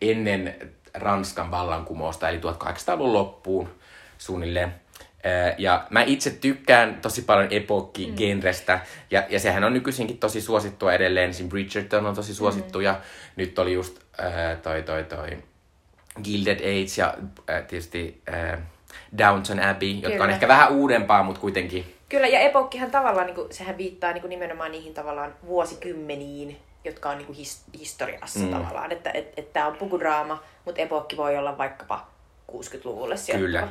[0.00, 0.54] ennen
[0.94, 3.68] Ranskan vallankumousta, eli 1800-luvun loppuun
[4.18, 4.74] suunnilleen.
[5.58, 11.34] Ja mä itse tykkään tosi paljon epokki-genrestä, ja, ja sehän on nykyisinkin tosi suosittua edelleen.
[11.34, 13.00] Siinä Bridgerton on tosi suosittu, ja
[13.36, 15.38] nyt oli just ää, toi, toi, toi
[16.24, 17.14] Gilded Age ja
[17.48, 18.66] ää, tietysti ää,
[19.18, 20.24] Downton Abbey, jotka Kyllä.
[20.24, 24.20] on ehkä vähän uudempaa, mutta kuitenkin Kyllä, ja epokkihan tavallaan, niin kuin, sehän viittaa niin
[24.20, 28.50] kuin nimenomaan niihin tavallaan vuosikymmeniin, jotka on niin kuin his, historiassa mm.
[28.50, 28.92] tavallaan.
[28.92, 32.06] Että et, et tämä on pukudraama, mutta epokki voi olla vaikkapa
[32.52, 33.46] 60-luvulle sijoittuva.
[33.46, 33.68] Kyllä.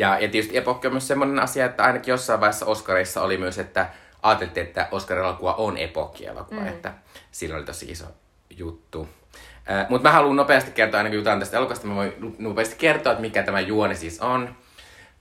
[0.00, 3.58] Ja, ja tietysti epokki on myös semmoinen asia, että ainakin jossain vaiheessa Oscarissa oli myös,
[3.58, 3.88] että
[4.22, 6.66] ajateltiin, että Oscar-elokuva on epokki-elokuva, mm.
[6.66, 6.92] että
[7.30, 8.04] sillä oli tosi iso
[8.50, 9.08] juttu.
[9.70, 12.76] Äh, Mutta mä haluan nopeasti kertoa, aina kun jutaan tästä elokuvasta, mä voin no- nopeasti
[12.78, 14.56] kertoa, että mikä tämä juoni siis on.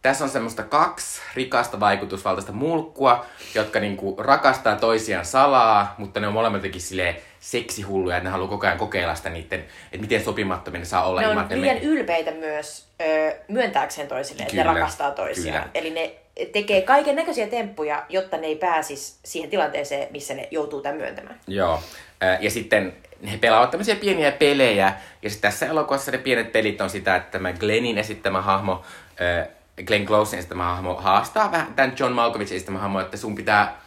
[0.01, 6.33] Tässä on semmoista kaksi rikasta vaikutusvaltaista mulkkua, jotka niinku rakastaa toisiaan salaa, mutta ne on
[6.33, 10.79] molemmat jotenkin silleen seksihulluja, että ne haluaa koko ajan kokeilla sitä niiden, että miten sopimattomia
[10.79, 11.21] ne saa olla.
[11.21, 15.11] Ne ilman, on ne liian me- ylpeitä myös ö, myöntääkseen toisille, että ne Kyllä, rakastaa
[15.11, 15.61] toisiaan.
[15.63, 15.71] kyllä.
[15.73, 16.11] Eli ne
[16.51, 21.39] tekee kaiken näköisiä temppuja, jotta ne ei pääsisi siihen tilanteeseen, missä ne joutuu tämän myöntämään.
[21.47, 21.83] Joo.
[22.39, 22.93] Ja sitten
[23.31, 24.93] he pelaavat tämmöisiä pieniä pelejä.
[25.21, 28.83] Ja sitten tässä elokuvassa ne pienet pelit on sitä, että tämä Glennin esittämä hahmo,
[29.85, 33.77] Glenn Closein esittämä hahmo haastaa vähän tämän John Malkovichin esittämä hahmo, että sun pitää,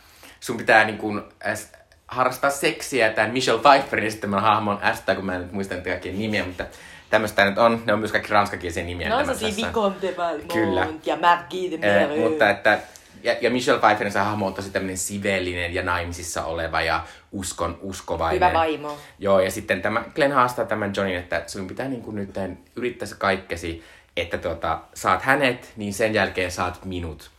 [0.40, 1.72] sun pitää niin kuin, äs,
[2.12, 6.44] harrastaa seksiä tämän Michelle Pfeifferin esittämän hahmon ästä, kun mä en nyt muista kaikkien nimiä,
[6.44, 6.64] mutta
[7.10, 7.82] tämmöistä nyt on.
[7.86, 9.08] Ne on myös kaikki ranskakielisiä nimiä.
[9.08, 10.14] No mä se Vicomte de
[10.52, 10.86] Kyllä.
[11.06, 12.30] ja Marquis de Eh, Mereux.
[12.30, 12.78] mutta että,
[13.22, 17.78] ja, ja Michelle Pfeifferin se hahmo on tosi tämmöinen sivellinen ja naimisissa oleva ja uskon,
[17.82, 18.48] uskovainen.
[18.48, 18.98] Hyvä vaimo.
[19.18, 22.30] Joo, ja sitten tämä Glenn haastaa tämän Johnin, että sinun pitää niin kuin nyt
[22.76, 23.84] yrittää se kaikkesi,
[24.16, 27.30] että tuota, saat hänet, niin sen jälkeen saat minut.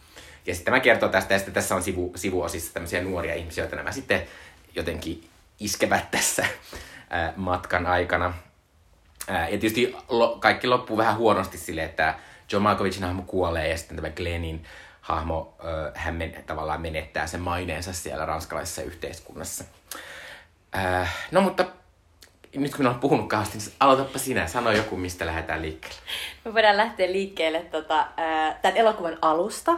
[0.45, 3.75] Ja sitten tämä kertoo tästä, ja sitten tässä on sivu, sivuosissa tämmöisiä nuoria ihmisiä, joita
[3.75, 4.21] nämä sitten
[4.75, 6.45] jotenkin iskevät tässä
[7.35, 8.33] matkan aikana.
[9.27, 9.95] Ja tietysti
[10.39, 12.15] kaikki loppuu vähän huonosti sille, että
[12.51, 14.65] John Malkovichin hahmo kuolee ja sitten tämä Glennin
[15.01, 15.57] hahmo,
[15.93, 19.63] hän men, tavallaan menettää sen maineensa siellä ranskalaisessa yhteiskunnassa.
[21.31, 21.65] No mutta
[22.55, 24.47] nyt kun minä olen puhunut kauheasti, niin aloitapa sinä.
[24.47, 25.99] Sano joku, mistä lähdetään liikkeelle.
[26.45, 28.07] Me voidaan lähteä liikkeelle tota,
[28.61, 29.77] tämän elokuvan alusta,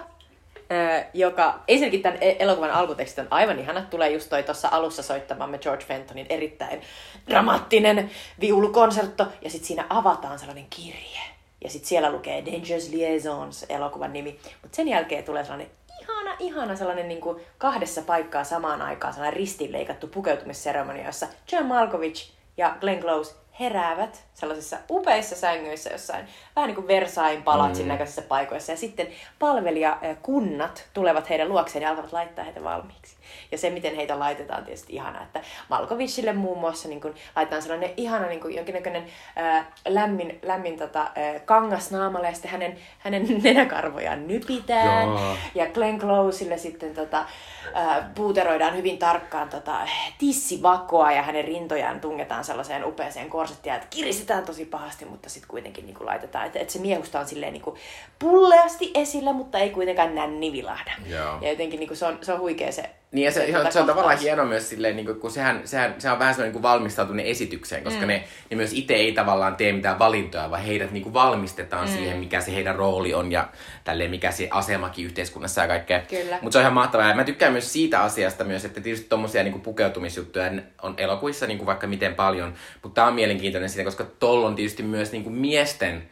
[1.14, 3.82] joka ensinnäkin tämän e- elokuvan alkuteksti on aivan ihana.
[3.82, 6.82] Tulee just toi tuossa alussa soittamamme George Fentonin erittäin
[7.30, 11.20] dramaattinen viulukonsertto, ja sitten siinä avataan sellainen kirje.
[11.64, 14.40] Ja sitten siellä lukee Dangerous Liaisons, elokuvan nimi.
[14.62, 19.38] Mutta sen jälkeen tulee sellainen ihana, ihana sellainen niin kuin kahdessa paikkaa samaan aikaan sellainen
[19.40, 26.76] ristiinleikattu pukeutumisseremonia, jossa John Malkovich ja Glenn Close heräävät sellaisissa upeissa sängyissä jossain, vähän niin
[26.76, 27.90] kuin Versailles palatsin mm.
[27.90, 28.72] näköisissä paikoissa.
[28.72, 29.08] Ja sitten
[29.40, 33.15] palvelijakunnat tulevat heidän luokseen ja alkavat laittaa heitä valmiiksi.
[33.52, 37.62] Ja se, miten heitä laitetaan, on tietysti ihana, että Malkovichille muun muassa niin kuin, laitetaan
[37.62, 42.78] sellainen ihana niin kuin jonkinnäköinen ää, lämmin, lämmin tota, ää, kangas naamalle ja sitten hänen,
[43.00, 45.08] hänen nenäkarvojaan nypitään.
[45.08, 45.36] Joo.
[45.56, 47.26] Ja Glenn Closelle sitten tota,
[47.74, 49.80] ää, puuteroidaan hyvin tarkkaan tota,
[50.18, 55.86] tissivakoa ja hänen rintojaan tungetaan sellaiseen upeaseen korsettiin, että kiristetään tosi pahasti, mutta sitten kuitenkin
[55.86, 57.76] niin kuin laitetaan, että, että se miehusta on silleen niin kuin
[58.20, 60.92] pulleasti esillä, mutta ei kuitenkaan nänni vilahda.
[61.08, 61.38] Joo.
[61.42, 63.72] Ja jotenkin niin kuin se, on, se on huikea se Niin ja se, se, on,
[63.72, 66.54] se on tavallaan hieno myös silleen, niin kuin, kun sehän, sehän, sehän on vähän semmoinen
[66.54, 68.08] niin valmistautuminen esitykseen, koska mm.
[68.08, 71.94] ne, ne myös itse ei tavallaan tee mitään valintoja, vaan heidät niin kuin valmistetaan mm.
[71.94, 73.48] siihen, mikä se heidän rooli on ja
[73.84, 76.02] tälleen, mikä se asemakin yhteiskunnassa ja kaikkea.
[76.42, 77.10] Mutta se on ihan mahtavaa.
[77.10, 80.52] Ja mä tykkään myös siitä asiasta myös, että tietysti tommosia niin kuin pukeutumisjuttuja
[80.82, 84.56] on elokuissa niin kuin vaikka miten paljon, mutta tää on mielenkiintoinen siitä, koska tolla on
[84.56, 86.04] tietysti myös niin kuin miesten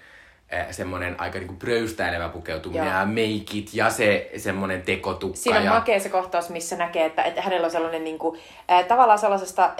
[0.72, 3.00] semmoinen aika niinku pröystäilevä pukeutuminen Joo.
[3.00, 5.38] ja meikit ja se semmoinen tekotukka.
[5.38, 5.74] Siinä on ja...
[5.74, 8.40] makea se kohtaus, missä näkee, että, että hänellä on sellainen niin kuin,
[8.72, 9.72] äh, tavallaan sellaisesta äh,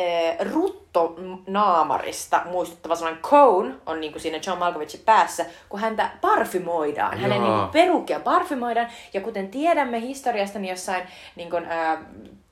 [0.54, 7.18] ruttonaamarista muistuttava sellainen cone on niin kuin siinä John Malkovichin päässä, kun häntä parfymoidaan.
[7.18, 7.48] Hänen Joo.
[7.48, 8.88] niin kuin, perukkia parfymoidaan.
[9.14, 11.04] Ja kuten tiedämme historiasta, niin jossain
[11.36, 11.98] niin kuin, äh,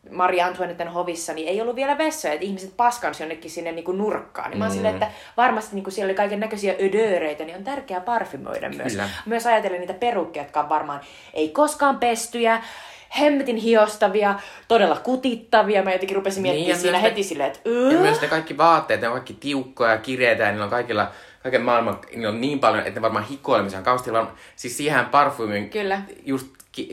[0.09, 3.97] Maria Antoinetten hovissa, niin ei ollut vielä vessoja, että ihmiset paskansi jonnekin sinne niin kuin
[3.97, 4.49] nurkkaan.
[4.49, 7.63] Niin mä oon silleen, että varmasti niin kuin siellä oli kaiken näköisiä ödööreitä, niin on
[7.63, 8.93] tärkeää parfymoida myös.
[8.93, 9.09] Kyllä.
[9.25, 11.01] Myös ajatellen niitä perukkeja, jotka on varmaan
[11.33, 12.61] ei koskaan pestyjä,
[13.19, 15.83] hemmetin hiostavia, todella kutittavia.
[15.83, 18.27] Mä jotenkin rupesin Niin, miettimään ja siinä myös ne- heti silleen, että Ja myös ne
[18.27, 21.11] kaikki vaatteet, ne on kaikki tiukkoja ja kireitä ja niillä on kaikilla,
[21.43, 24.11] kaiken maailman, niillä on niin paljon, että ne varmaan hikoilemisen on kauheasti.
[24.55, 26.01] Siis siihen parfyymin, Kyllä.
[26.25, 26.47] just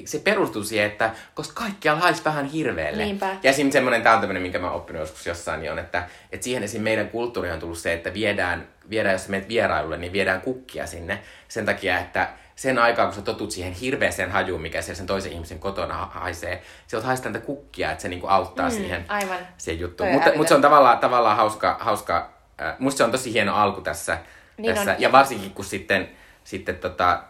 [0.04, 3.04] se perustuu siihen, että koska kaikkia haisi vähän hirveelle.
[3.04, 3.36] Niinpä.
[3.42, 3.70] Ja esim.
[3.70, 6.62] semmoinen, tämä on tämmöinen, minkä mä oon oppinut joskus jossain, niin on, että, että siihen
[6.62, 6.82] esim.
[6.82, 10.86] meidän kulttuuriin on tullut se, että viedään, viedään jos sä menet vierailulle, niin viedään kukkia
[10.86, 11.22] sinne.
[11.48, 15.32] Sen takia, että sen aikaa, kun sä totut siihen hirveäseen hajuun, mikä siellä sen toisen
[15.32, 19.04] ihmisen kotona ha- haisee, sä oot haistaa niitä kukkia, että se niinku auttaa mm, siihen,
[19.08, 19.38] aivan.
[19.58, 20.08] siihen juttuun.
[20.08, 23.54] On Mutta, mutta se on tavallaan, tavallaan hauska, hauska äh, musta se on tosi hieno
[23.54, 24.18] alku tässä.
[24.56, 24.90] Niin tässä.
[24.90, 24.96] on.
[24.98, 26.08] Ja varsinkin kun sitten,
[26.44, 27.22] sitten tota,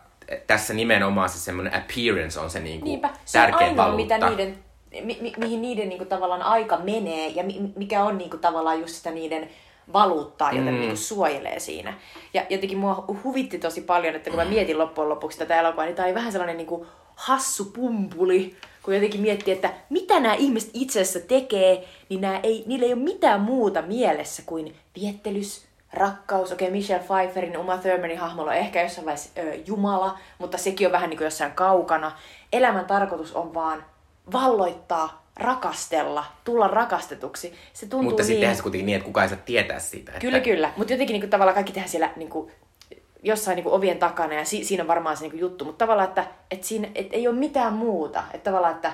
[0.46, 4.14] tässä nimenomaan se semmoinen appearance on se niinku Niinpä, se on tärkein ainoa, valuutta.
[4.14, 4.58] mitä niiden,
[5.04, 8.94] mi, mi, mihin niiden niinku tavallaan aika menee ja mi, mikä on niinku tavallaan just
[8.94, 9.48] sitä niiden
[9.92, 10.78] valuuttaa, jota mm.
[10.80, 11.94] niinku suojelee siinä.
[12.34, 15.96] Ja jotenkin mua huvitti tosi paljon, että kun mä mietin loppujen lopuksi tätä elokuvaa, niin
[15.96, 21.00] tää oli vähän sellainen niinku hassu pumpuli, kun jotenkin miettii, että mitä nämä ihmiset itse
[21.00, 26.52] asiassa tekee, niin nää ei, niillä ei ole mitään muuta mielessä kuin viettelys, rakkaus.
[26.52, 30.86] Okei, okay, Michelle Pfeifferin Uma Thurmanin hahmolla on ehkä jossain vaiheessa ö, Jumala, mutta sekin
[30.86, 32.12] on vähän niin kuin jossain kaukana.
[32.52, 33.84] Elämän tarkoitus on vaan
[34.32, 37.54] valloittaa, rakastella, tulla rakastetuksi.
[37.72, 38.26] Se tuntuu Mutta niin...
[38.26, 40.12] sitten tehdään se kuitenkin niin, että kukaan ei saa tietää siitä.
[40.12, 40.20] Että...
[40.20, 40.72] Kyllä, kyllä.
[40.76, 42.50] Mutta jotenkin niinku, tavallaan kaikki tehdään siellä niinku,
[43.22, 45.64] jossain niinku, ovien takana ja si- siinä on varmaan se niinku, juttu.
[45.64, 48.22] Mutta tavallaan, että et siinä et ei ole mitään muuta.
[48.34, 48.92] Että tavallaan, että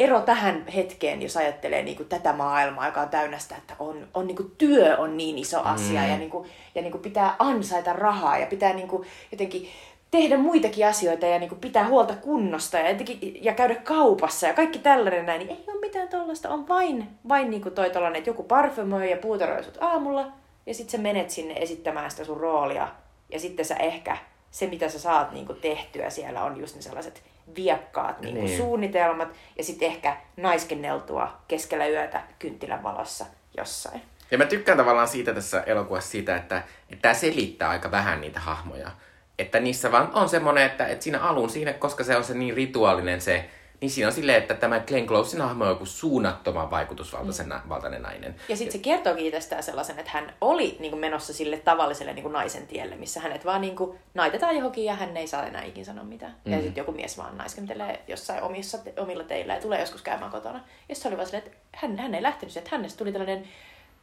[0.00, 4.26] ero tähän hetkeen, jos ajattelee niinku, tätä maailmaa, joka on täynnä sitä, että on, on
[4.26, 6.08] niinku, työ on niin iso asia mm.
[6.08, 9.68] ja, niinku, ja niinku, pitää ansaita rahaa ja pitää niinku, jotenkin
[10.10, 14.78] tehdä muitakin asioita ja niinku, pitää huolta kunnosta ja, jotenkin, ja käydä kaupassa ja kaikki
[14.78, 16.50] tällainen näin, niin ei ole mitään tollasta.
[16.50, 20.32] On vain, vain niinku toi tollanen, että joku parfymoi ja puutaroi sut aamulla
[20.66, 22.88] ja sitten sä menet sinne esittämään sitä sun roolia
[23.32, 24.16] ja sitten sä ehkä
[24.50, 27.22] se, mitä sä saat niinku tehtyä siellä, on just ne sellaiset
[27.56, 28.56] viekkaat niinku Niin.
[28.56, 33.26] suunnitelmat ja sitten ehkä naiskenneltua keskellä yötä kynttilän valossa
[33.56, 34.02] jossain.
[34.30, 38.40] Ja mä tykkään tavallaan siitä tässä elokuvassa siitä, että, että tämä selittää aika vähän niitä
[38.40, 38.90] hahmoja.
[39.38, 42.54] Että niissä vaan on semmoinen, että, että siinä alun siinä, koska se on se niin
[42.56, 48.00] rituaalinen se, niin siinä on silleen, että tämä Glenn Closein hahmo on joku suunnattoman vaikutusvaltainen
[48.00, 48.02] mm.
[48.02, 48.34] nainen.
[48.48, 52.22] Ja sitten se kertookin itsestään sellaisen, että hän oli niin kuin menossa sille tavalliselle niin
[52.22, 55.62] kuin naisen tielle, missä hänet vaan niin kuin naitetaan johonkin ja hän ei saa enää
[55.62, 56.36] ikin sanoa mitään.
[56.44, 56.52] Mm.
[56.52, 60.60] Ja sitten joku mies vaan naiskentelee jossain omissa, omilla teillä ja tulee joskus käymään kotona.
[60.88, 63.48] Ja se oli vaan silleen, että hän, hän ei lähtenyt että hänestä tuli tällainen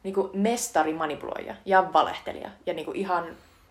[0.04, 3.26] niin kuin mestari manipuloija ja valehtelija ja niin kuin ihan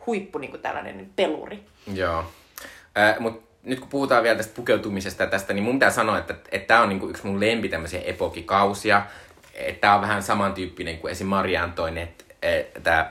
[0.06, 1.64] huippu niin kuin tällainen peluri.
[1.94, 2.24] Joo.
[2.98, 6.34] Äh, Mutta nyt kun puhutaan vielä tästä pukeutumisesta ja tästä, niin mun pitää sanoa, että,
[6.52, 9.02] että tämä on niinku yksi mun lempi tämmöisiä epokikausia.
[9.54, 11.26] Että tämä on vähän samantyyppinen kuin esim.
[11.26, 12.24] Marie Antoinette,
[12.82, 13.10] tämä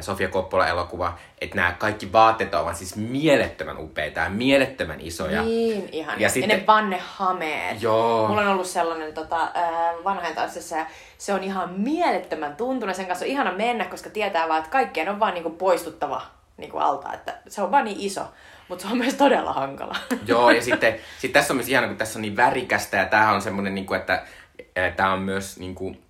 [0.00, 5.42] Sofia Coppola-elokuva, että nämä kaikki vaatteet ovat siis mielettömän upeita ja mielettömän isoja.
[5.42, 6.20] Niin, ihan.
[6.20, 7.82] Ja Ja, sitten- ja ne vannehameet.
[7.82, 8.28] Joo.
[8.28, 9.48] Mulla on ollut sellainen tota,
[10.04, 10.86] vanhain tanssissa ja
[11.18, 12.96] se on ihan mielettömän tuntunut.
[12.96, 16.22] Sen kanssa on ihana mennä, koska tietää vaan, että kaikkien on vaan niinku poistuttava
[16.56, 17.12] niinku alta.
[17.14, 18.22] Että se on vaan niin iso,
[18.70, 19.96] mutta se on myös todella hankala.
[20.26, 23.34] Joo, ja sitten sit tässä on myös ihana, kun tässä on niin värikästä, ja tämähän
[23.34, 24.22] on semmoinen, niin kuin, että
[24.96, 26.02] tämä on myös niin kuin,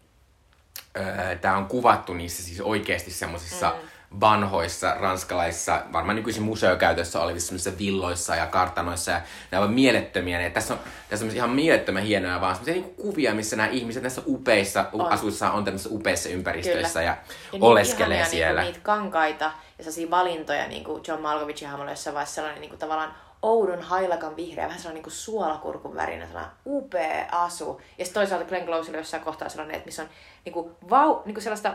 [1.41, 4.21] tämä on kuvattu niissä siis oikeasti semmoisissa mm.
[4.21, 9.21] vanhoissa ranskalaisissa, varmaan nykyisin museokäytössä olevissa semmoisissa villoissa ja kartanoissa, ja
[9.51, 10.41] nämä ovat mielettömiä.
[10.41, 14.03] Ja tässä on, tässä on ihan mielettömän hienoja vaan semmoisia niin kuvia, missä nämä ihmiset
[14.03, 15.13] näissä upeissa on.
[15.13, 17.17] asuissa on tämmöisissä upeissa ympäristöissä ja, ja
[17.53, 18.61] niin oleskelee ihania siellä.
[18.61, 22.69] Niinku, niitä kankaita ja sellaisia valintoja, niin kuin John Malkovicin hahmolla jossain vaiheessa sellainen niin
[22.69, 27.81] kuin, tavallaan oudon hailakan vihreä, vähän sellainen niin kuin suolakurkun värinen, sellainen upea asu.
[27.99, 30.09] Ja sitten toisaalta Glenn Closella jossain kohtaa sellainen, että missä on
[30.45, 31.75] niin kuin, vau, niin kuin sellaista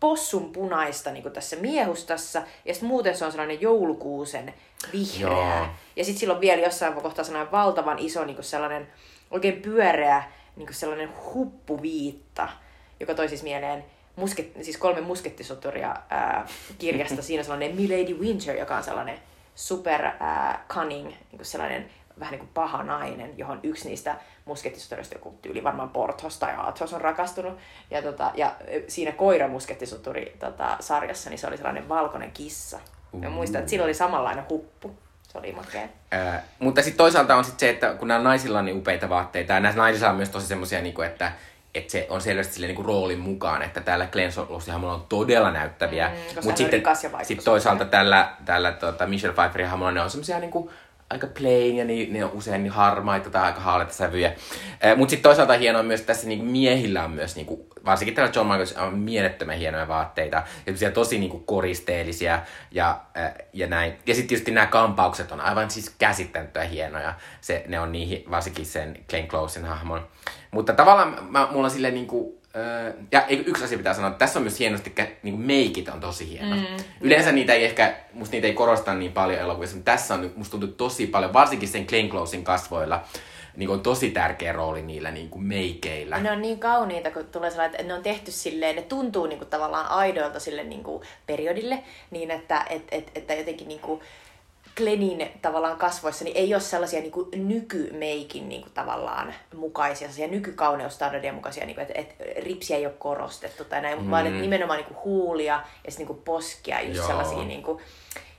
[0.00, 4.54] possun punaista niin kuin tässä miehustassa, ja sitten muuten se on sellainen joulukuusen
[4.92, 5.58] vihreä.
[5.58, 5.66] Joo.
[5.96, 8.88] Ja sitten sillä on vielä jossain kohtaa sellainen valtavan iso niin kuin sellainen
[9.30, 10.24] oikein pyöreä
[10.56, 12.48] niin kuin sellainen huppuviitta,
[13.00, 13.84] joka toi siis mieleen
[14.16, 16.46] musket, siis kolme muskettisoturia ää,
[16.78, 17.22] kirjasta.
[17.26, 19.18] Siinä on sellainen Milady Winter, joka on sellainen
[19.54, 25.14] super ää, cunning, niin kuin sellainen vähän niin kuin paha nainen, johon yksi niistä muskettisoturista,
[25.14, 27.58] joku tyyli varmaan Porthos tai Athos on rakastunut.
[27.90, 28.54] Ja, tota, ja
[28.88, 32.78] siinä koira muskettissoturi tota, sarjassa, niin se oli sellainen valkoinen kissa.
[33.20, 34.90] Ja muistan, että sillä oli samanlainen huppu.
[35.22, 35.88] Se oli makea.
[36.10, 39.52] Ää, mutta sitten toisaalta on sit se, että kun nämä naisilla on niin upeita vaatteita,
[39.52, 41.32] ja näissä naisilla on myös tosi semmoisia, niinku, että,
[41.76, 44.32] että se on selvästi silleen, niinku, roolin mukaan, että täällä Glenn
[44.84, 46.08] on todella näyttäviä.
[46.08, 46.82] Mm, Mutta sitten
[47.22, 50.70] sit toisaalta tällä, tällä tota Michelle Pfeifferin hahmolla ne on semmoisia niinku,
[51.10, 54.32] aika plain ja ni, ne on usein niin harmaita tai aika haaleita sävyjä.
[54.96, 58.46] Mutta sitten toisaalta hienoa myös että tässä niinku miehillä on myös, niinku, varsinkin tällä John
[58.46, 60.42] Michaels on mielettömän hienoja vaatteita.
[60.80, 63.92] Ja tosi niinku koristeellisia ja, ää, ja näin.
[64.06, 67.14] Ja sitten tietysti nämä kampaukset on aivan siis käsittämättömän hienoja.
[67.40, 70.06] Se, ne on niin, varsinkin sen Glenn Closein hahmon.
[70.56, 72.40] Mutta tavallaan mä, mulla on silleen niinku,
[73.12, 76.00] ja ei- yksi asia pitää sanoa, että tässä on myös hienosti, kä- niin meikit on
[76.00, 76.58] tosi hienot.
[76.58, 80.20] Mm, Yleensä niitä ei ehkä, musta niitä ei korosta niin paljon elokuvissa, mutta tässä on
[80.20, 83.02] nyt musta tuntuu tosi paljon, varsinkin sen Glenn Closein kasvoilla,
[83.56, 86.18] niin on tosi tärkeä rooli niillä niin kuin meikeillä.
[86.18, 89.44] Ne on niin kauniita, kun tulee sellainen, että ne on tehty silleen, ne tuntuu niinku
[89.44, 94.02] tavallaan aidoilta sille niinku periodille, niin että et, et, että jotenkin niinku
[94.76, 101.66] Glennin tavallaan kasvoissa niin ei ole sellaisia niinku nykymeikin niinku tavallaan mukaisia, sellaisia nykykauneustandardia mukaisia,
[101.66, 104.10] niinku, että et ripsiä ei ole korostettu tai näin, mm.
[104.10, 107.06] vaan että nimenomaan niinku huulia ja sit niinku poskia, just Joo.
[107.06, 107.80] sellaisia niinku,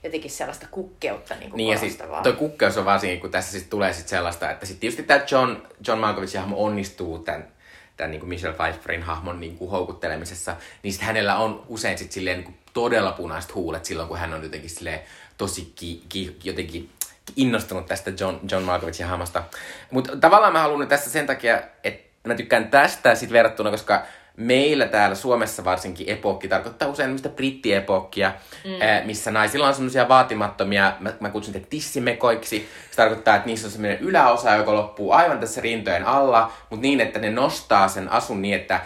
[0.04, 3.64] jotenkin sellaista kukkeutta niin kuin Niin ja siis toi kukkeus on varsinkin, kun tässä siis
[3.64, 7.48] tulee sit sellaista, että sitten tietysti tämä John, John Malkovicin hahmo onnistuu tämän,
[7.96, 12.12] tämän niin kuin Michelle Pfeifferin hahmon niin kuin houkuttelemisessa, niin sit hänellä on usein sit
[12.12, 15.00] silleen niin kuin todella punaiset huulet silloin, kun hän on jotenkin silleen
[15.38, 16.90] tosi ki, ki, jotenkin
[17.36, 19.42] innostunut tästä John, John Malkovicin hahmosta.
[19.90, 24.02] Mutta tavallaan mä haluan tässä sen takia, että mä tykkään tästä sit verrattuna, koska
[24.36, 28.32] meillä täällä Suomessa varsinkin epokki tarkoittaa usein tämmöistä brittiepokkia,
[28.64, 28.70] mm.
[28.80, 32.68] ää, missä naisilla on semmoisia vaatimattomia, mä, mä kutsun niitä tissimekoiksi.
[32.90, 37.00] Se tarkoittaa, että niissä on semmoinen yläosa, joka loppuu aivan tässä rintojen alla, mutta niin,
[37.00, 38.80] että ne nostaa sen asun niin, että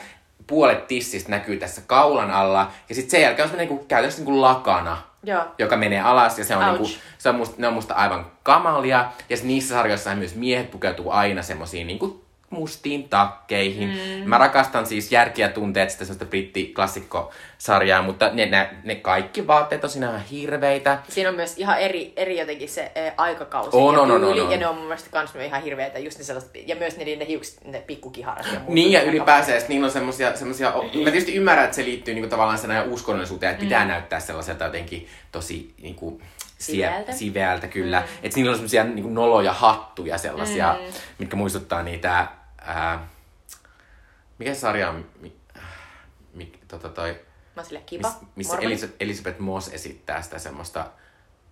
[0.47, 2.71] puolet tissistä näkyy tässä kaulan alla.
[2.89, 5.45] Ja sitten sen jälkeen on semmoinen niin käytännössä niin kuin lakana, Joo.
[5.59, 6.81] joka menee alas ja se on, Ouch.
[6.81, 9.13] niinku, se on musta, ne on musta aivan kamalia.
[9.29, 13.89] Ja niissä sarjoissa myös miehet pukeutuu aina semmoisiin niinku mustiin takkeihin.
[13.89, 14.29] Mm.
[14.29, 19.91] Mä rakastan siis järkiä tunteet sitä semmoista brittiklassikkosarjaa, mutta ne, ne, ne kaikki vaatteet on
[19.91, 20.99] siinä ihan hirveitä.
[21.09, 24.41] Siinä on myös ihan eri, eri jotenkin se ä, aikakausi On, ja on, on, tyyli,
[24.41, 24.53] on, on.
[24.53, 27.27] ja ne on mun mielestä kans ihan hirveitä, just ne sellaiset, ja myös ne, ne
[27.27, 28.75] hiukset, ne pikkukiharat ja muut.
[28.75, 30.73] Niin ja ylipäänsä, että niillä on semmosia, semmosia,
[31.05, 34.65] mä tietysti ymmärrän, että se liittyy niinku tavallaan sen ajan uskonnollisuuteen, että pitää näyttää sellaiselta
[34.65, 36.21] jotenkin tosi niinku,
[36.59, 37.13] Siveältä.
[37.13, 38.01] siveältä kyllä.
[38.01, 38.07] Mm.
[38.23, 40.93] Että niillä on semmosia niinku noloja hattuja sellaisia, mm.
[41.19, 42.27] mitkä muistuttaa niitä,
[42.67, 43.09] ää,
[44.39, 45.37] mikä sarja on, mi,
[46.35, 47.21] mi, tota toi,
[47.57, 48.57] Mä oon silleen, kiva, miss, missä.
[48.57, 50.87] Elis- Elisabeth Moss esittää sitä semmoista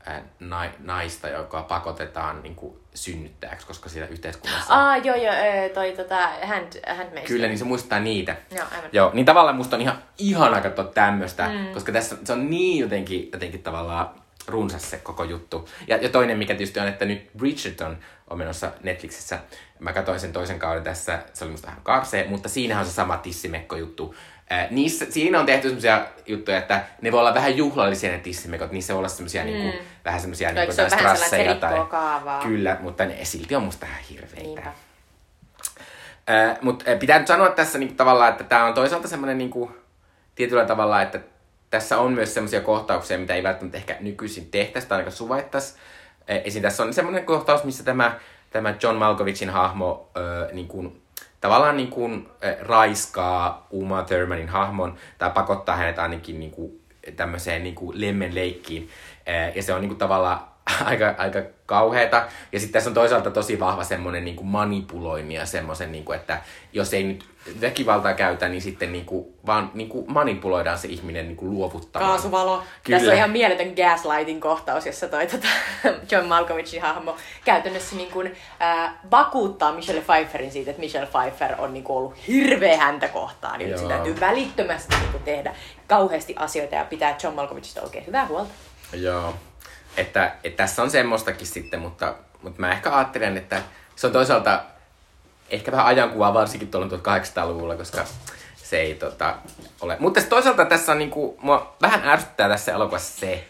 [0.07, 4.75] ää, na, naista, joka pakotetaan niinku synnyttäjäksi, koska siellä yhteiskunnassa...
[4.75, 5.35] Aa, joo, joo,
[5.75, 7.27] toi tota, hand, handmaid.
[7.27, 8.37] Kyllä, niin se muistuttaa niitä.
[8.57, 8.90] Joo, aivan.
[8.92, 11.73] Joo, niin tavallaan musta on ihan ihana katsoa tämmöstä, mm.
[11.75, 14.11] koska tässä se on niin jotenkin, jotenkin tavallaan
[14.46, 15.68] runsas se koko juttu.
[15.87, 17.99] Ja, ja toinen, mikä tietysti on, että nyt Bridgerton
[18.31, 19.38] on menossa Netflixissä.
[19.81, 22.95] Mä katsoin sen toisen kauden tässä, se oli musta vähän karsee, mutta siinähän on se
[22.95, 24.14] sama tissimekko juttu.
[24.53, 28.73] Äh, niissä, siinä on tehty semmoisia juttuja, että ne voi olla vähän juhlallisia ne tissimekot,
[28.73, 29.47] niissä voi olla semmoisia mm.
[29.47, 32.43] niinku, vähän semmoisia niinku se vähän strasseja se rikkoo kaavaa?
[32.43, 34.43] Kyllä, mutta ne silti on musta ihan hirveitä.
[34.43, 34.73] Niinpä.
[36.31, 39.71] Äh, Mutta pitää nyt sanoa tässä niinku, tavallaan, että tämä on toisaalta semmoinen niinku,
[40.35, 41.21] tietyllä tavalla, että
[41.71, 45.75] tässä on myös semmoisia kohtauksia, mitä ei välttämättä ehkä nykyisin tehtäisi tai ainakaan suvaittaisi.
[46.31, 46.62] Äh, Esim.
[46.62, 48.19] tässä on semmoinen kohtaus, missä tämä,
[48.51, 51.03] tämä John Malkovicin hahmo äh, niin kuin,
[51.41, 56.81] tavallaan niin kuin, äh, raiskaa Uma Thurmanin hahmon tai pakottaa hänet ainakin niin kuin,
[57.17, 58.89] tämmöiseen niin kuin lemmenleikkiin.
[59.29, 60.41] Äh, ja se on niin kuin, tavallaan
[60.85, 62.27] aika, aika kauheata.
[62.53, 66.95] Ja sitten tässä on toisaalta tosi vahva semmoinen niin manipuloinnin ja semmoisen, niin että jos
[66.95, 67.30] ei nyt
[67.61, 72.11] väkivaltaa käytä, niin sitten niin kuin, vaan niin kuin manipuloidaan se ihminen niin kuin luovuttamaan.
[72.11, 72.62] Kaasuvalo.
[72.83, 72.98] Kyllä.
[72.98, 75.46] Tässä on ihan mieletön gaslighting kohtaus, jossa toi tota,
[76.11, 81.74] John Malkovicin hahmo käytännössä niin kuin, äh, vakuuttaa Michelle Pfeifferin siitä, että Michelle Pfeiffer on
[81.74, 83.59] niin kuin, ollut hirveä häntä kohtaan.
[83.59, 85.55] Niin se täytyy välittömästi niin kuin, tehdä
[85.87, 88.50] kauheasti asioita ja pitää John Malkovicista oikein hyvää huolta.
[88.92, 89.35] Joo.
[89.96, 93.62] Että, että tässä on semmoistakin sitten, mutta, mutta mä ehkä ajattelen, että
[93.96, 94.62] se on toisaalta
[95.51, 98.05] ehkä vähän ajankuvaa varsinkin tuolla 1800-luvulla, koska
[98.57, 99.35] se ei tota,
[99.81, 99.97] ole.
[100.01, 103.45] Mutta toisaalta tässä on niinku, mua vähän ärsyttää tässä elokuvassa se,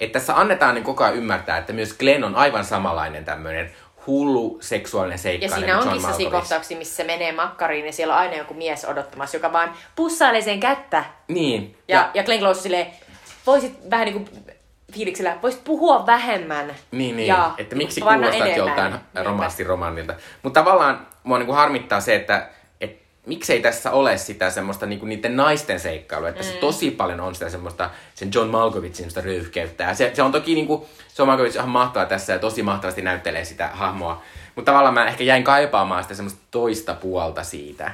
[0.00, 3.72] että tässä annetaan niin koko ajan ymmärtää, että myös Glenn on aivan samanlainen tämmöinen
[4.06, 8.14] hullu seksuaalinen Ja seikkailija siinä kuin onkin sellaisia kohtauksia, missä se menee makkariin ja siellä
[8.14, 11.04] on aina joku mies odottamassa, joka vaan pussailee sen kättä.
[11.28, 11.78] Niin.
[11.88, 12.86] Ja, ja, ja Glenn Close silleen,
[13.46, 14.46] voisit vähän niin kuin
[14.92, 16.74] fiiliksellä, voisit puhua vähemmän.
[16.90, 17.26] Niin, niin.
[17.28, 18.56] Ja että miksi kuulostat enemmän.
[18.56, 20.14] joltain romanssiromannilta.
[20.42, 22.48] Mutta tavallaan mua niinku harmittaa se, että
[22.80, 26.28] et, miksei tässä ole sitä semmoista niinku niiden naisten seikkailua.
[26.28, 26.48] Että mm.
[26.48, 29.84] se tosi paljon on sitä semmoista sen John Malkovicin semmoista röyhkeyttä.
[29.84, 33.02] Ja se, se on toki niinku, John Malkovich on ihan mahtava tässä ja tosi mahtavasti
[33.02, 34.22] näyttelee sitä hahmoa.
[34.54, 37.90] Mutta tavallaan mä ehkä jäin kaipaamaan sitä semmoista toista puolta siitä.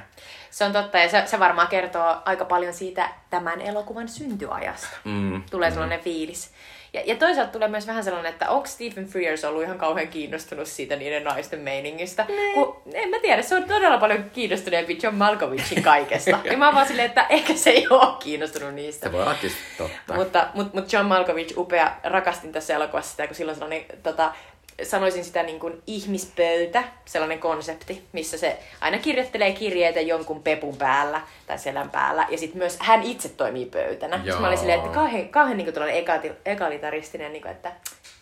[0.50, 4.96] Se on totta, ja se, se varmaan kertoo aika paljon siitä tämän elokuvan syntyajasta.
[5.04, 5.42] Mm.
[5.50, 6.50] Tulee sellainen fiilis.
[6.92, 10.68] Ja, ja toisaalta tulee myös vähän sellainen, että onko Stephen Frears ollut ihan kauhean kiinnostunut
[10.68, 12.26] siitä niiden naisten meiningistä.
[12.54, 16.38] Kun, en mä tiedä, se on todella paljon kiinnostuneempi John Malkovicin kaikesta.
[16.50, 19.06] ja mä oon vaan silleen, että ehkä se ei ole kiinnostunut niistä.
[19.06, 20.14] Se voi olla tietysti totta.
[20.14, 24.32] Mutta, mutta, mutta John Malkovich, upea, rakastin tässä elokuvassa sitä, kun silloin sellainen, tota,
[24.82, 31.20] sanoisin sitä niin kuin ihmispöytä, sellainen konsepti, missä se aina kirjoittelee kirjeitä jonkun pepun päällä
[31.46, 34.20] tai selän päällä, ja sitten myös hän itse toimii pöytänä.
[34.40, 37.72] Mä olin silleen, että kauhean, kauhean niin kuin egati, egalitaristinen, niin kuin, että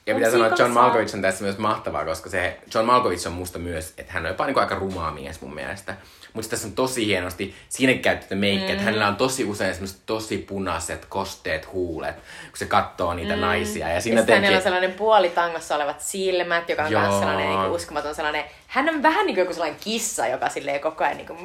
[0.06, 3.32] Ja pitää sanoa, että John Malkovich on tässä myös mahtavaa, koska se John Malkovich on
[3.32, 5.96] musta myös, että hän on jopa niin aika rumaa mies mun mielestä.
[6.32, 8.72] Mutta tässä on tosi hienosti, siinä käytetty meikkiä, mm.
[8.72, 13.40] että hänellä on tosi usein semmoiset tosi punaiset, kosteet huulet, kun se katsoo niitä mm.
[13.40, 13.88] naisia.
[13.88, 14.57] Ja Ja siinä sitten hänellä jotenkin...
[14.57, 17.02] on sellainen puolitangossa olevat silmät, joka on Joo.
[17.02, 18.44] myös sellainen niin kuin uskomaton sellainen...
[18.66, 21.38] Hän on vähän niin kuin joku sellainen kissa, joka silleen koko ajan niin kuin...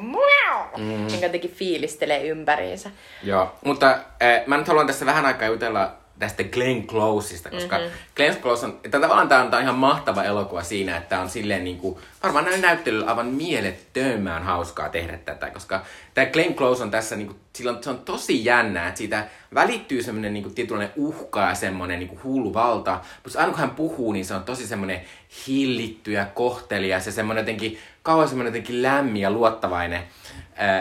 [0.76, 1.06] Mm.
[1.06, 2.90] Niin jotenkin fiilistelee ympäriinsä.
[3.22, 7.92] Joo, mutta äh, mä nyt haluan tässä vähän aikaa jutella tästä Glenn Closeista, koska mm-hmm.
[8.16, 11.30] Glenn Close on, että tavallaan tämä on, tämä on ihan mahtava elokuva siinä, että on
[11.30, 16.82] silleen niin kuin, varmaan näin näyttelyllä aivan mielettömään hauskaa tehdä tätä, koska tämä Glenn Close
[16.82, 20.94] on tässä, niin kuin, silloin, se on tosi jännää, että siitä välittyy semmoinen niin tietynlainen
[20.96, 24.44] uhka ja semmoinen niin kuin hullu valta, mutta aina kun hän puhuu, niin se on
[24.44, 25.00] tosi semmoinen
[25.46, 30.02] hillitty ja kohtelias ja semmoinen jotenkin, kauan semmoinen jotenkin lämmin ja luottavainen.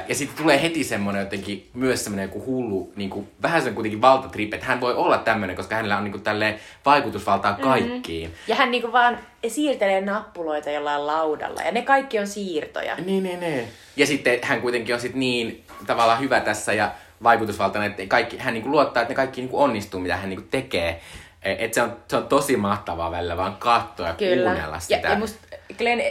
[0.07, 4.01] Ja sitten tulee heti semmoinen jotenkin myös semmoinen joku hullu, niin kuin, vähän sen kuitenkin
[4.01, 6.55] valtatrip, että hän voi olla tämmöinen, koska hänellä on niin kuin, tälleen
[6.86, 7.69] vaikutusvaltaa mm-hmm.
[7.69, 8.30] kaikkiin.
[8.30, 8.43] Mm-hmm.
[8.47, 12.95] Ja hän niin kuin, vaan siirtelee nappuloita jollain laudalla, ja ne kaikki on siirtoja.
[12.95, 13.67] Niin, niin, niin.
[13.95, 16.91] Ja sitten hän kuitenkin on sit niin tavallaan hyvä tässä ja
[17.24, 20.30] vaikutusvaltainen, että kaikki, hän niin kuin, luottaa, että ne kaikki niin kuin, onnistuu, mitä hän
[20.30, 21.01] niin kuin, tekee.
[21.43, 24.49] Et se, on, se on tosi mahtavaa välillä vaan katsoa ja Kyllä.
[24.49, 25.07] kuunnella sitä.
[25.07, 25.39] Ja, ja musta
[25.78, 26.01] Glenn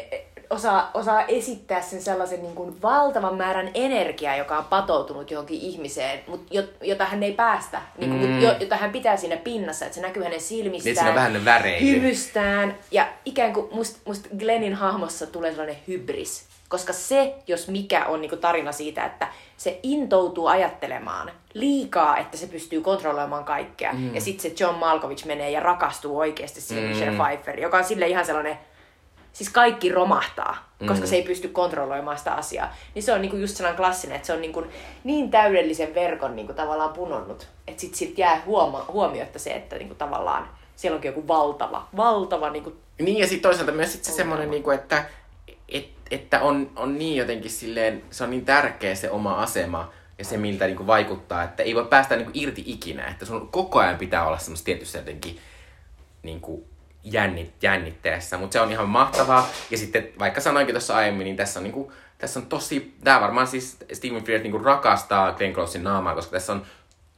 [0.50, 6.20] osaa, osaa esittää sen sellaisen niin kuin valtavan määrän energiaa, joka on patoutunut johonkin ihmiseen,
[6.26, 8.40] mutta jota hän ei päästä, niin kuin, mm.
[8.60, 12.74] jota hän pitää siinä pinnassa, että se näkyy hänen silmistään, niin, vähän hymystään.
[12.90, 18.20] Ja ikään kuin must, must Glennin hahmossa tulee sellainen hybris, koska se, jos mikä on
[18.20, 23.92] niin kuin tarina siitä, että se intoutuu ajattelemaan liikaa, että se pystyy kontrolloimaan kaikkea.
[23.92, 24.14] Mm.
[24.14, 26.90] Ja sitten se John Malkovich menee ja rakastuu oikeasti siihen mm.
[26.90, 28.58] Michelle Pfeiffer, joka on sille ihan sellainen
[29.32, 31.08] siis kaikki romahtaa, koska mm.
[31.10, 32.74] se ei pysty kontrolloimaan sitä asiaa.
[32.94, 34.64] Niin se on niinku just sellainen klassinen, että se on niinku
[35.04, 39.94] niin täydellisen verkon niinku tavallaan punonnut, että sit siltä jää huoma- huomiotta se, että niinku
[39.94, 42.72] tavallaan siellä onkin joku valtava, valtava niinku...
[42.98, 45.04] Niin ja sitten toisaalta myös sit se semmoinen, niinku, että,
[45.68, 50.24] et, että on, on niin jotenkin silleen, se on niin tärkeä se oma asema, ja
[50.24, 53.98] se, miltä niinku vaikuttaa, että ei voi päästä niinku irti ikinä, että sun koko ajan
[53.98, 55.38] pitää olla semmoista tietysti jotenkin
[56.22, 56.64] niinku,
[57.04, 59.48] jännit, jännitteessä, mutta se on ihan mahtavaa.
[59.70, 63.46] Ja sitten vaikka sanoinkin tuossa aiemmin, niin tässä on, niinku, tässä on tosi, tämä varmaan
[63.46, 66.62] siis Steven Frears niinku rakastaa Glenn Closein naamaa, koska tässä on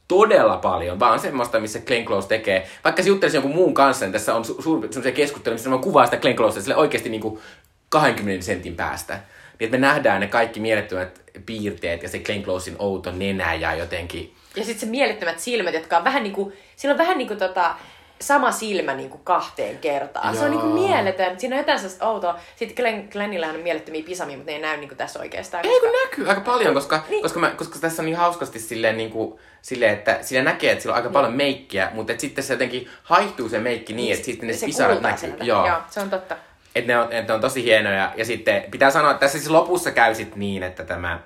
[0.07, 2.67] todella paljon, vaan semmoista, missä Glenn Close tekee.
[2.83, 6.05] Vaikka se juttelisi jonkun muun kanssa, niin tässä on su- su- semmoisia keskusteluja, missä kuvaa
[6.05, 7.41] sitä Glenn Closea sille oikeasti niinku
[7.89, 9.13] 20 sentin päästä.
[9.13, 13.75] Niin että me nähdään ne kaikki mielettömät piirteet ja se Glenn Closein outo nenä ja
[13.75, 14.33] jotenkin...
[14.55, 17.75] Ja sitten se mielettömät silmät, jotka on vähän niinku, siinä on vähän niinku tota,
[18.21, 20.33] sama silmä niin kuin kahteen kertaan.
[20.33, 20.39] Joo.
[20.39, 21.39] Se on niin kuin mieletön.
[21.39, 22.39] Siinä on jotain sellaista outoa.
[22.55, 25.63] Sitten Glenn, Glennillähän on mielettömiä pisamia, mutta ne ei näy niin kuin tässä oikeastaan.
[25.63, 25.75] Koska...
[25.75, 27.21] Ei kun näkyy aika paljon, koska, niin.
[27.21, 30.81] koska, mä, koska tässä on niin hauskasti silleen, niin kuin, silleen, että siinä näkee, että
[30.81, 31.13] sillä on aika niin.
[31.13, 35.01] paljon meikkiä, mutta sitten se jotenkin haihtuu se meikki niin, niin että sitten ne pisarat
[35.01, 35.35] näkyy.
[35.41, 35.67] Joo.
[35.67, 36.35] Joo, se on totta.
[36.75, 38.11] Että ne on, että ne on tosi hienoja.
[38.17, 41.19] Ja sitten pitää sanoa, että tässä siis lopussa käy sit niin, että tämä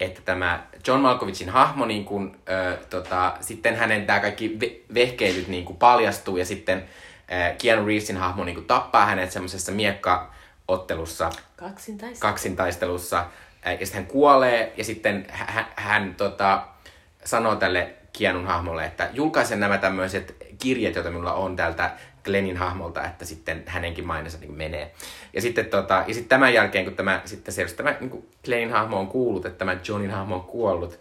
[0.00, 5.48] että tämä John Malkovicin hahmo, niin kuin, ö, tota, sitten hänen tämä kaikki ve- vehkeilyt
[5.48, 11.30] niin kuin paljastuu ja sitten ö, Keanu Reevesin hahmo niin kuin tappaa hänet semmoisessa miekkaottelussa,
[11.56, 13.26] kaksintaistelussa, kaksintaistelussa.
[13.66, 16.62] Ö, ja sitten hän kuolee ja sitten hän, hän tota,
[17.24, 21.90] sanoo tälle Keanun hahmolle, että julkaisen nämä tämmöiset kirjat, joita minulla on täältä
[22.28, 24.94] Glennin hahmolta, että sitten hänenkin mainensa niin menee.
[25.32, 28.98] Ja sitten, tota, ja sitten tämän jälkeen, kun tämä, sitten se, tämä niin Glennin hahmo
[28.98, 30.98] on kuullut, että tämä Johnin hahmo on kuollut,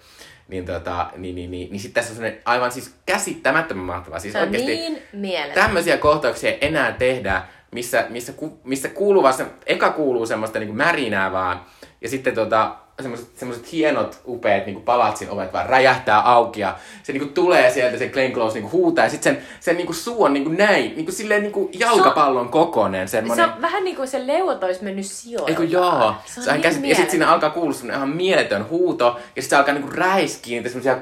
[0.48, 4.20] niin, tota, niin, niin, niin, niin sitten tässä on aivan siis käsittämättömän mahtavaa.
[4.20, 5.64] Siis se on niin mieletön.
[5.64, 11.32] Tämmöisiä kohtauksia enää tehdä, missä, missä, missä kuuluu vaan se, eka kuuluu semmoista niin märinää
[11.32, 11.66] vaan,
[12.02, 17.14] ja sitten tota, semmoiset, semmoiset hienot, upeat niin palatsin ovet vaan räjähtää auki ja se
[17.14, 19.86] niin kuin, tulee sieltä se Glenn Close niin kuin, huutaa ja sitten sen, sen niin
[19.86, 23.08] kuin, suu on niin kuin, näin, niin kuin, silleen niin kuin, jalkapallon se on, kokonen.
[23.08, 23.46] Semmoinen...
[23.46, 25.50] Se on vähän niin kuin se leuot olisi mennyt sijoiltaan.
[25.50, 26.16] Eikö joo.
[26.26, 29.42] Se on se niin käsit, ja sitten siinä alkaa kuulua semmoinen ihan mieletön huuto ja
[29.42, 30.98] sitten se alkaa niin kuin, räiskiä niitä semmoisia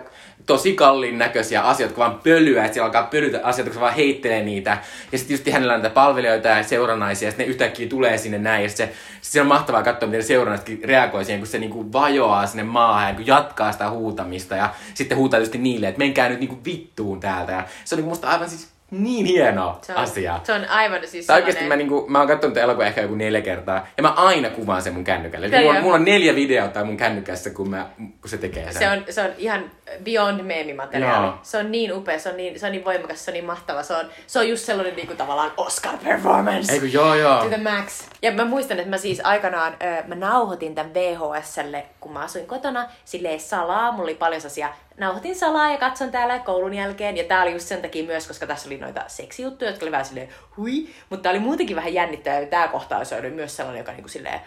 [0.46, 3.93] tosi kalliin näköisiä asioita, kun vaan pölyä, että siellä alkaa pölytä asioita, kun se vaan
[3.93, 4.78] heittelee niitä.
[5.12, 8.38] Ja sitten just hänellä on näitä palvelijoita ja seuranaisia, ja sitten ne yhtäkkiä tulee sinne
[8.38, 11.60] näin, ja sitten se, sit on mahtavaa katsoa, miten ne seurannaisetkin reagoi siihen, kun se
[11.60, 16.00] niinku vajoaa sinne maahan ja kun jatkaa sitä huutamista, ja sitten huutaa just niille, että
[16.00, 17.52] menkää nyt niinku vittuun täältä.
[17.52, 20.39] Ja se on niinku musta aivan siis niin hieno se on, asia.
[20.43, 23.41] Se on aivan siis tai oikeasti mä, niinku, mä oon katsonut elokuvaa ehkä joku neljä
[23.41, 25.48] kertaa, ja mä aina kuvaan sen mun kännykällä.
[25.48, 28.74] Eli mulla, mulla, on neljä videota mun kännykässä, kun, mä, kun se tekee sen.
[28.74, 29.72] Se on, se on ihan
[30.04, 31.26] beyond meemimateriaali.
[31.26, 31.38] Joo.
[31.43, 33.84] Se on niin upea, se on niin, se on niin voimakas, se on niin mahtava.
[33.84, 36.74] Se on, se on just sellainen niinku tavallaan Oscar performance.
[36.74, 37.43] Eikö joo joo.
[37.43, 38.04] To the max.
[38.22, 42.48] Ja mä muistan, että mä siis aikanaan, äh, mä nauhoitin tämän VHSlle, kun mä asuin
[42.48, 47.18] kotona, silleen salaa, mulla oli paljon sellaisia nauhoitin salaa ja katson täällä koulun jälkeen.
[47.18, 50.06] Ja tää oli just sen takia myös, koska tässä oli noita seksijuttuja, jotka oli vähän
[50.06, 50.88] silleen hui.
[51.10, 52.39] Mutta tää oli muutenkin vähän jännittävää.
[52.39, 54.41] Ja tää kohtaus oli myös sellainen, joka niinku silleen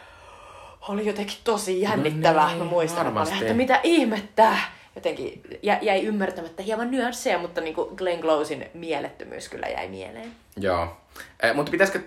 [0.89, 2.45] oli jotenkin tosi jännittävää.
[2.45, 3.07] No niin, Mä muistan,
[3.41, 4.57] että mitä ihmettä.
[4.95, 10.33] Jotenkin jä, jäi ymmärtämättä hieman nyansseja, mutta niinku Glenn Closein mielettömyys kyllä jäi mieleen.
[10.57, 10.97] Joo.
[11.43, 12.01] Eh, mutta pitäisikö,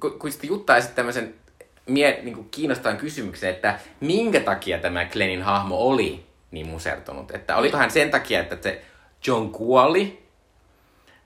[0.00, 1.34] kun, kun sitten juttaisit tämmöisen
[1.86, 7.30] mie, niin kiinnostavan kysymyksen, että minkä takia tämä Glennin hahmo oli niin musertunut.
[7.30, 8.82] Että oliko hän sen takia, että se
[9.26, 10.26] John kuoli,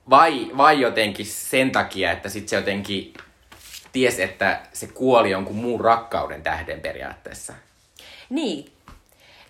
[0.09, 3.13] vai, vai jotenkin sen takia, että sit se jotenkin
[3.91, 7.53] ties, että se kuoli jonkun muun rakkauden tähden periaatteessa.
[8.29, 8.71] Niin.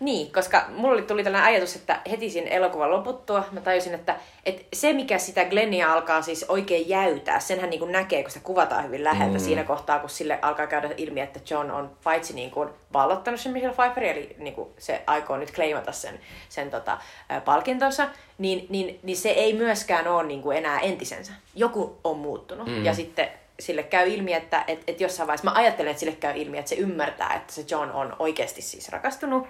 [0.02, 4.64] Niin, koska mulla tuli tällainen ajatus, että heti siinä elokuvan loputtua mä tajusin, että, että
[4.74, 8.86] se mikä sitä Glennia alkaa siis oikein jäytää, senhän niin kuin näkee, kun sitä kuvataan
[8.86, 9.44] hyvin läheltä mm.
[9.44, 13.52] siinä kohtaa, kun sille alkaa käydä ilmi, että John on paitsi niin kuin vallottanut sen
[13.52, 16.98] Michelle Pfeiffer, eli niin kuin se aikoo nyt claimata sen, sen tota,
[17.46, 21.34] palkintonsa, niin, niin, niin, se ei myöskään ole niin kuin enää entisensä.
[21.56, 22.68] Joku on muuttunut.
[22.68, 22.86] Mm.
[22.86, 23.28] Ja sitten
[23.60, 26.70] sille käy ilmi, että et, et jossain vaiheessa, mä ajattelen, että sille käy ilmi, että
[26.70, 29.48] se ymmärtää, että se John on oikeasti siis rakastunut.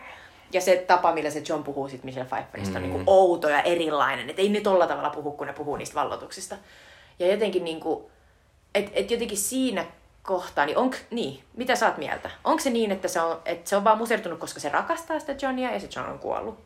[0.53, 2.75] Ja se tapa, millä se John puhuu sit Michelle Pfeifferista, mm.
[2.75, 4.29] on niin kuin outo ja erilainen.
[4.29, 6.55] Että ei ne tolla tavalla puhu, kun ne puhuu niistä vallotuksista.
[7.19, 8.05] Ja jotenkin niin kuin,
[8.75, 9.85] et, et jotenkin siinä
[10.23, 12.29] kohtaa, niin onko, niin, mitä sä oot mieltä?
[12.43, 15.35] Onko se niin, että se on, että se on vaan musertunut, koska se rakastaa sitä
[15.41, 16.59] Johnia ja se John on kuollut?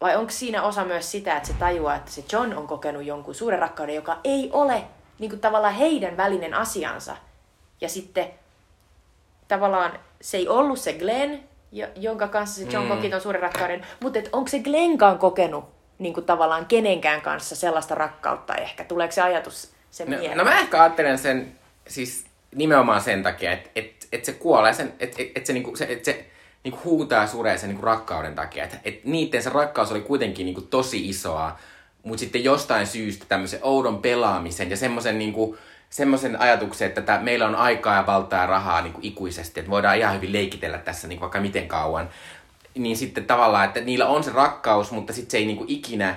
[0.00, 3.34] Vai onko siinä osa myös sitä, että se tajuaa, että se John on kokenut jonkun
[3.34, 4.84] suuren rakkauden, joka ei ole
[5.18, 7.16] niin kuin tavallaan heidän välinen asiansa.
[7.80, 8.30] Ja sitten
[9.48, 11.47] tavallaan se ei ollut se Glenn,
[11.96, 12.88] jonka kanssa se John mm.
[12.88, 15.64] koki ton suuren rakkauden, mutta onko se Glennkaan kokenut
[15.98, 18.84] niin kuin tavallaan kenenkään kanssa sellaista rakkautta ehkä?
[18.84, 20.38] Tuleeko se ajatus sen no, mieleen?
[20.38, 21.52] No mä ehkä ajattelen sen
[21.88, 25.76] siis nimenomaan sen takia, että et, et se kuolee, sen, että et, et se, niinku,
[25.76, 26.26] se, et se
[26.64, 28.64] niinku huutaa suree sen niinku rakkauden takia.
[28.64, 31.58] Että et niiden se rakkaus oli kuitenkin niinku tosi isoa,
[32.02, 35.56] mutta sitten jostain syystä tämmöisen oudon pelaamisen ja semmoisen niinku,
[35.90, 39.98] semmoisen ajatuksen, että meillä on aikaa ja valtaa ja rahaa niin kuin ikuisesti, että voidaan
[39.98, 42.08] ihan hyvin leikitellä tässä niin kuin vaikka miten kauan,
[42.74, 46.14] niin sitten tavallaan, että niillä on se rakkaus, mutta sitten se ei niin kuin ikinä,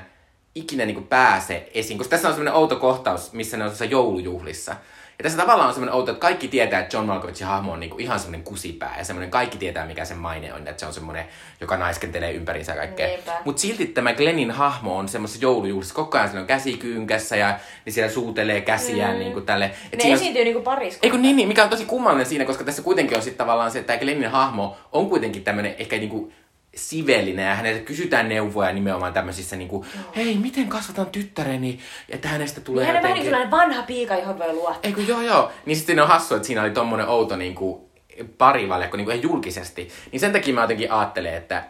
[0.56, 1.98] ikinä niin kuin pääse esiin.
[1.98, 4.76] Koska tässä on semmoinen outo kohtaus, missä ne on joulujuhlissa.
[5.22, 7.98] Ja tässä tavallaan on semmoinen outo, että kaikki tietää, että John Malkovichin hahmo on niinku
[7.98, 8.96] ihan semmoinen kusipää.
[8.98, 10.68] Ja semmoinen kaikki tietää, mikä sen maine on.
[10.68, 11.26] Että se on semmoinen,
[11.62, 13.08] joka naiskentelee ympärinsä kaikkea.
[13.46, 15.96] Mutta silti tämä Glennin hahmo on semmoisessa joulujuhlissa.
[15.96, 19.20] Koko ajan on käsi kyynkässä ja niin siellä suutelee käsiään mm.
[19.20, 19.72] niinku tälle.
[19.94, 21.08] Et ne esiintyy niinku pariskunta.
[21.08, 23.80] Eikö niin, niin, mikä on tosi kummallinen siinä, koska tässä kuitenkin on sitten tavallaan se,
[23.80, 26.32] että Glennin hahmo on kuitenkin tämmöinen ehkä niinku
[26.76, 32.86] sivellinen ja häneltä kysytään neuvoja nimenomaan tämmöisissä niinku, hei, miten kasvatan tyttäreni, että hänestä tulee
[32.86, 33.24] niin jotenkin...
[33.24, 34.80] Hän on vähän vanha piika, johon voi luottaa.
[34.84, 35.52] Eikö, joo, joo.
[35.66, 37.92] Niin sitten on hassu, että siinä oli tommonen outo niinku,
[38.38, 39.90] parivaljakko niinku ihan julkisesti.
[40.12, 41.64] Niin sen takia mä jotenkin ajattelen, että,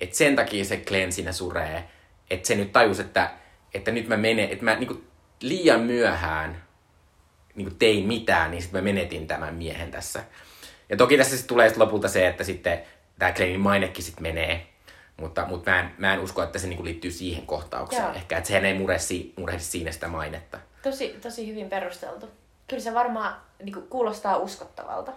[0.00, 1.84] että sen takia se Glenn siinä suree,
[2.30, 3.30] että se nyt tajus, että,
[3.74, 5.04] että nyt mä menen, että mä niinku
[5.40, 6.62] liian myöhään
[7.54, 10.24] niinku tein mitään, niin sitten mä menetin tämän miehen tässä.
[10.88, 12.82] Ja toki tässä sitten tulee sit lopulta se, että sitten
[13.18, 14.66] tämä Glennin mainekin sitten menee.
[15.16, 18.02] Mutta, mutta mä, en, mä en usko, että se niinku liittyy siihen kohtaukseen.
[18.02, 18.14] Joo.
[18.14, 20.58] Ehkä, että sehän ei murehdi, murehdi siinä sitä mainetta.
[20.82, 22.28] Tosi, tosi hyvin perusteltu.
[22.68, 25.12] Kyllä se varmaan niinku, kuulostaa uskottavalta.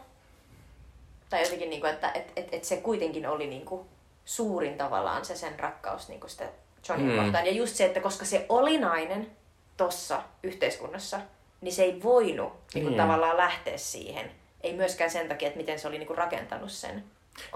[1.30, 3.88] Tai jotenkin, niinku, että et, et, et se kuitenkin oli niinku,
[4.26, 6.46] suurin tavallaan se sen rakkaus niinku sitä
[6.90, 7.24] Johnin mm.
[7.24, 7.46] kohtaan.
[7.46, 9.32] Ja just se, että koska se oli nainen
[9.78, 11.20] tossa yhteiskunnassa,
[11.62, 12.98] niin se ei voinut niinku, mm.
[12.98, 14.32] tavallaan lähteä siihen.
[14.62, 17.04] Ei myöskään sen takia, että miten se oli niinku, rakentanut sen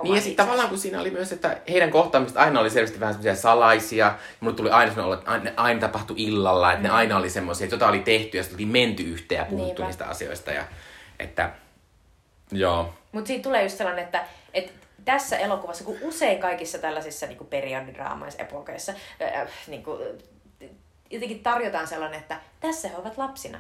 [0.04, 3.14] niin ja sitten tavallaan kun siinä oli myös, että heidän kohtaamista aina oli selvästi vähän
[3.14, 4.06] semmoisia salaisia.
[4.06, 6.88] Ja mulle tuli aina sellainen että aina, aina tapahtui illalla, että mm.
[6.88, 9.66] ne aina oli semmoisia, että jotain oli tehty ja sitten oli menty yhteen ja puhuttu
[9.66, 9.86] Niinpä.
[9.86, 10.52] niistä asioista.
[10.52, 10.64] Ja,
[11.20, 11.50] että,
[12.52, 12.94] joo.
[13.12, 14.72] Mutta siitä tulee just sellainen, että, että
[15.06, 20.00] tässä elokuvassa, kun usein kaikissa tällaisissa niin periodidraamaissa, epokeissa, äh, niin kuin,
[21.14, 23.60] jotenkin tarjotaan sellainen, että tässä he ovat lapsina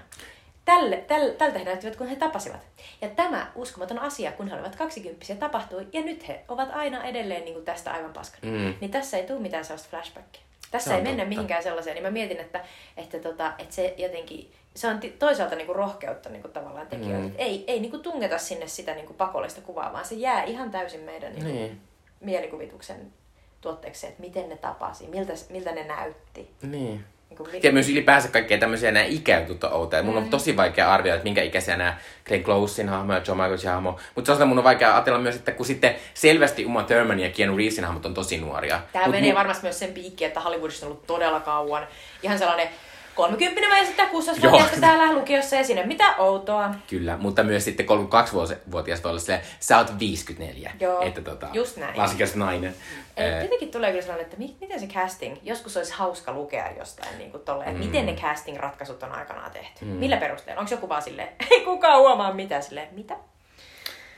[0.66, 2.62] tälle, tälle, tältä he näyttivät, kun he tapasivat.
[3.02, 7.46] Ja tämä uskomaton asia, kun he olivat kaksikymppisiä, tapahtui, ja nyt he ovat aina edelleen
[7.46, 8.52] niin kuin tästä aivan paskana.
[8.52, 8.74] Mm.
[8.82, 10.42] Niin tässä ei tule mitään sellaista flashbackia.
[10.72, 11.10] Tässä ei totta.
[11.10, 12.66] mennä mihinkään sellaiseen, niin mä mietin, että,
[12.98, 17.28] että, tota, että se jotenkin, se on toisaalta niinku rohkeutta niinku tavallaan tekijöille.
[17.28, 17.36] Mm.
[17.38, 21.34] Ei, ei niinku tungeta sinne sitä niinku pakollista kuvaa, vaan se jää ihan täysin meidän
[21.34, 21.82] niinku niin.
[22.20, 23.14] mielikuvituksen
[23.62, 26.52] tuotteeksi, että miten ne tapasi, miltä, miltä ne näytti.
[26.62, 27.06] Niin.
[27.52, 30.04] Niin ja myös ylipäänsä kaikkea tämmöisiä nämä ikäytut outoja.
[30.04, 30.30] Mun on mm.
[30.30, 34.00] tosi vaikea arvioida, että minkä ikäisiä nämä Glenn Closein hahmo ja John Michaelsin hahmo.
[34.16, 37.58] Mutta se mun on vaikea ajatella myös, että kun sitten selvästi Uma Thurman ja Keanu
[37.58, 38.82] Reevesin hahmot on tosi nuoria.
[38.94, 41.88] Tämä menee mu- varmasti myös sen piikki, että Hollywoodissa on ollut todella kauan.
[42.24, 42.68] Ihan sellainen
[43.16, 46.76] 30 vai sitten 16-vuotiaasta täällä lukiossa ja sinne mitä outoa.
[46.90, 50.72] Kyllä, mutta myös sitten 32-vuotiaasta olla silleen, sä oot 54.
[50.80, 51.98] Joo, että tota, just näin.
[51.98, 52.76] Varsinkin jos nainen.
[53.18, 57.32] Ei, tietenkin tulee kyllä sellainen, että miten se casting, joskus olisi hauska lukea jostain niin
[57.32, 57.80] kuin tolleen, mm.
[57.80, 59.86] miten ne casting-ratkaisut on aikanaan tehty.
[59.86, 59.92] Mm.
[59.92, 60.60] Millä perusteella?
[60.60, 63.16] Onko joku vaan silleen, ei kukaan huomaa mitä, silleen, mitä?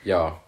[0.05, 0.39] Joo.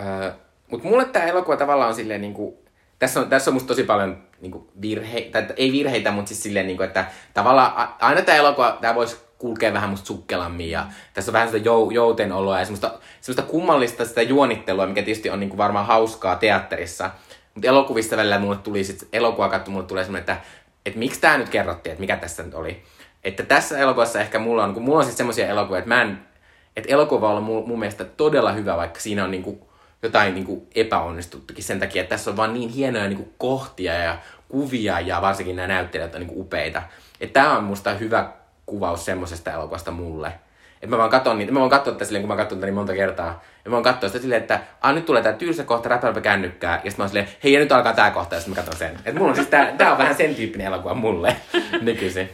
[0.00, 0.34] Äh,
[0.70, 2.54] mutta mulle tämä elokuva tavallaan on silleen niin kuin,
[2.98, 6.42] tässä on, tässä on musta tosi paljon niin kuin virheitä, tai ei virheitä, mutta siis
[6.42, 10.86] silleen, niin kuin, että tavallaan aina tämä elokuva, tämä voisi kulkea vähän musta sukkelammin ja
[11.14, 15.30] tässä on vähän sitä jou, jouten oloa ja semmoista, semmoista kummallista sitä juonittelua, mikä tietysti
[15.30, 17.10] on niin kuin varmaan hauskaa teatterissa.
[17.54, 20.36] Mutta elokuvista välillä mulle tuli sitten, elokuva kattu, mulle tulee semmoinen, että,
[20.86, 22.82] että miksi tämä nyt kerrottiin, että mikä tässä nyt oli.
[23.24, 26.18] Että tässä elokuvassa ehkä mulla on, kun mulla on siis semmoisia elokuvia, että mä en,
[26.76, 29.69] että elokuva on mun, mun mielestä todella hyvä, vaikka siinä on niinku
[30.02, 35.00] jotain niinku epäonnistuttukin sen takia, että tässä on vaan niin hienoja niinku kohtia ja kuvia
[35.00, 36.82] ja varsinkin nämä näyttelijät on niinku upeita.
[37.20, 38.32] Että tämä on musta hyvä
[38.66, 40.32] kuvaus semmoisesta elokuvasta mulle.
[40.74, 42.94] Että mä vaan katson niitä, mä voin katsoa tätä silleen, kun mä katson niin monta
[42.94, 43.42] kertaa.
[43.64, 46.72] Ja mä voin katsoa sitä silleen, että ah, nyt tulee tää tylsä kohta, räpälpä kännykkää.
[46.72, 48.78] Ja sitten mä oon silleen, hei, ja nyt alkaa tää kohta, ja sitten mä katson
[48.78, 48.96] sen.
[49.04, 51.36] Että mulla on siis tää, tää on vähän sen tyyppinen elokuva mulle
[51.80, 52.30] nykyisin.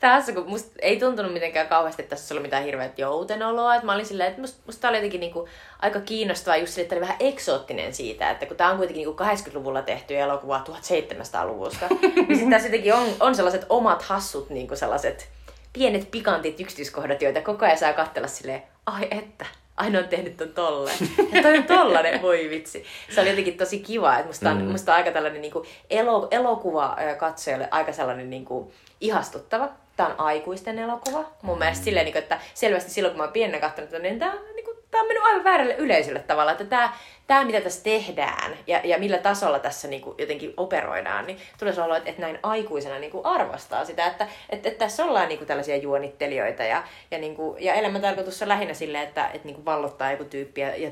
[0.00, 3.74] Tässä, kun musta ei tuntunut mitenkään kauheasti, että tässä oli mitään hirveät joutenoloa.
[3.74, 5.48] Että mä olin silleen, että musta, musta oli jotenkin niinku
[5.78, 9.22] aika kiinnostavaa just sille, että oli vähän eksoottinen siitä, että kun tää on kuitenkin niinku
[9.24, 15.28] 80-luvulla tehty elokuva 1700-luvusta, niin sitten tässä jotenkin on, on sellaiset omat hassut niinku sellaiset
[15.72, 19.46] pienet pikantit yksityiskohdat, joita koko ajan saa katsella silleen, ai että,
[19.76, 20.98] aina on tehnyt ton tolleen.
[21.32, 22.84] Ja toi on tollanen, voi vitsi.
[23.10, 24.70] Se oli jotenkin tosi kiva, että musta on, mm.
[24.70, 29.68] musta on aika tällainen niin kuin elo, elokuva katsojalle aika sellainen niin kuin ihastuttava.
[30.00, 31.24] Tämä on aikuisten elokuva.
[31.42, 31.58] Mun mm.
[31.58, 34.66] mielestä silleen, niin että selvästi silloin kun mä oon pienenä katsonut, niin tämä on niin
[34.90, 36.92] tämä on mennyt aivan väärälle yleisölle tavalla, että tämä,
[37.26, 41.74] tämä mitä tässä tehdään ja, ja millä tasolla tässä niin kuin jotenkin operoidaan, niin tulee
[41.84, 45.38] olla, että, että näin aikuisena niin kuin arvostaa sitä, että, että, että tässä ollaan niin
[45.38, 49.54] kuin tällaisia juonittelijoita ja, ja, niin kuin, ja elämäntarkoitus on lähinnä silleen, että, että niin
[49.54, 50.90] kuin vallottaa joku tyyppi ja, ja,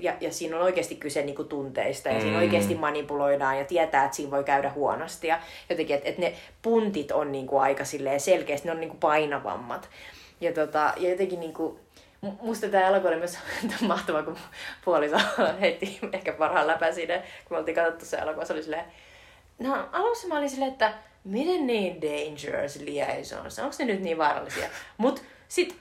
[0.00, 2.20] ja, ja siinä on oikeasti kyse niin kuin tunteista ja mm.
[2.20, 5.40] siinä oikeasti manipuloidaan ja tietää, että siinä voi käydä huonosti ja
[5.70, 7.84] jotenkin, että, että ne puntit on niin kuin aika
[8.18, 9.88] selkeästi, ne on niin kuin painavammat.
[10.40, 11.78] Ja, tota, ja jotenkin niin kuin,
[12.42, 13.38] musta tämä elokuva oli myös
[13.80, 14.38] mahtava, kun
[14.84, 15.16] puoliso
[15.60, 18.44] heitti ehkä parhaan läpän siinä, kun me oltiin katsottu se elokuva.
[18.44, 18.84] Se oli silleen,
[19.58, 20.92] no alussa mä olin silleen, että
[21.24, 24.68] miten niin dangerous liaisons, onko ne nyt niin vaarallisia?
[24.98, 25.76] Mut sit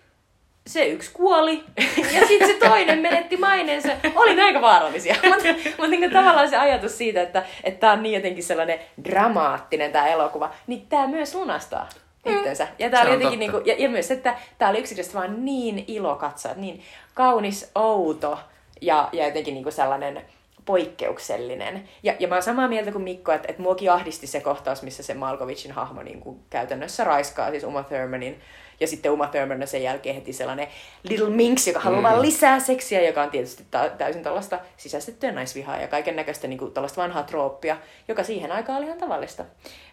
[0.67, 1.63] se yksi kuoli
[2.15, 3.89] ja sitten se toinen menetti maineensa.
[4.15, 5.15] Oli aika vaarallisia.
[5.23, 7.43] Mutta mut niin tavallaan se ajatus siitä, että
[7.79, 11.89] tämä on niin jotenkin sellainen dramaattinen tämä elokuva, niin tämä myös lunastaa
[12.25, 12.67] itsensä.
[12.79, 16.15] Ja, tää oli jotenkin niinku, ja, ja, myös, että tämä oli yksinkertaisesti vaan niin ilo
[16.15, 16.81] katsoa, niin
[17.13, 18.39] kaunis, outo
[18.81, 20.21] ja, ja jotenkin niinku sellainen
[20.65, 21.89] poikkeuksellinen.
[22.03, 25.03] Ja, ja mä oon samaa mieltä kuin Mikko, että, että muakin ahdisti se kohtaus, missä
[25.03, 28.41] se Malkovicin hahmo niin kuin käytännössä raiskaa siis Uma Thurmanin
[28.79, 30.67] ja sitten Uma Thurman sen jälkeen heti sellainen
[31.03, 32.21] Little Minx, joka haluaa mm.
[32.21, 37.01] lisää seksiä, joka on tietysti ta- täysin tällaista sisäistettyä naisvihaa ja kaiken näköistä niin tällaista
[37.01, 39.45] vanhaa trooppia, joka siihen aikaan oli ihan tavallista.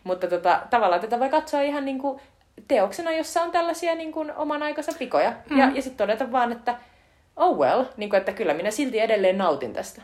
[0.05, 2.21] Mutta tota, tavallaan tätä voi katsoa ihan niin kuin
[2.69, 5.33] teoksena, jossa on tällaisia niin kuin oman aikansa pikoja.
[5.51, 5.59] Mm.
[5.59, 6.75] Ja, ja sitten todeta vaan, että
[7.37, 10.03] oh well, niin kuin, että kyllä minä silti edelleen nautin tästä.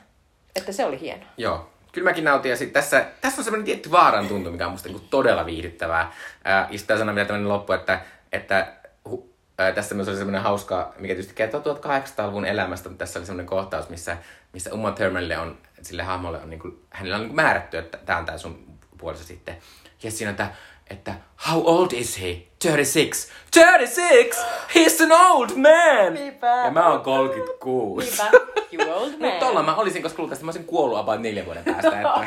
[0.56, 1.28] Että se oli hienoa.
[1.36, 2.50] Joo, kyllä mäkin nautin.
[2.50, 6.12] Ja sit tässä, tässä on semmoinen tietty vaaran tuntu, mikä on musta niin todella viihdyttävää.
[6.44, 8.00] Ää, ja sitten sana vielä tämmöinen loppu, että
[8.32, 8.72] että
[9.10, 13.26] hu, ää, tässä myös oli semmoinen hauska, mikä tietysti kertoo 1800-luvun elämästä, mutta tässä oli
[13.26, 14.16] semmoinen kohtaus, missä,
[14.52, 17.98] missä Uma Thurmanille on, sille hahmolle on, niin kuin, hänellä on niin kuin määrätty, että
[18.06, 19.56] tämä on tämä sun puoliso sitten.
[20.02, 20.52] Ja siinä on tämä,
[20.90, 21.14] että
[21.48, 22.42] how old is he?
[22.62, 23.32] 36.
[23.54, 24.40] 36?
[24.74, 26.14] He's an old man!
[26.14, 26.46] Niinpä.
[26.46, 28.06] Ja mä oon 36.
[28.06, 28.30] Niinpä,
[28.72, 29.20] you old man.
[29.20, 31.88] Mutta tolla mä olisin, koska luultavasti mä olisin kuollut about neljän vuoden päästä.
[32.00, 32.20] Että...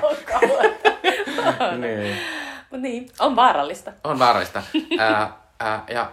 [1.77, 2.17] niin.
[2.71, 3.91] Mut niin, on vaarallista.
[4.03, 4.63] On vaarallista.
[4.99, 6.11] Ää, Ää, ja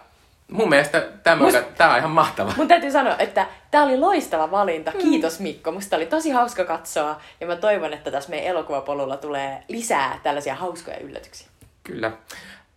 [0.49, 1.59] mun mielestä tämä, Must...
[1.77, 2.53] tämä on ihan mahtava.
[2.57, 4.91] Mun täytyy sanoa, että tämä oli loistava valinta.
[4.91, 4.99] Mm.
[4.99, 5.73] Kiitos Mikko.
[5.73, 7.21] Musta oli tosi hauska katsoa.
[7.41, 11.49] Ja mä toivon, että tässä meidän elokuvapolulla tulee lisää tällaisia hauskoja yllätyksiä.
[11.85, 12.13] Kyllä.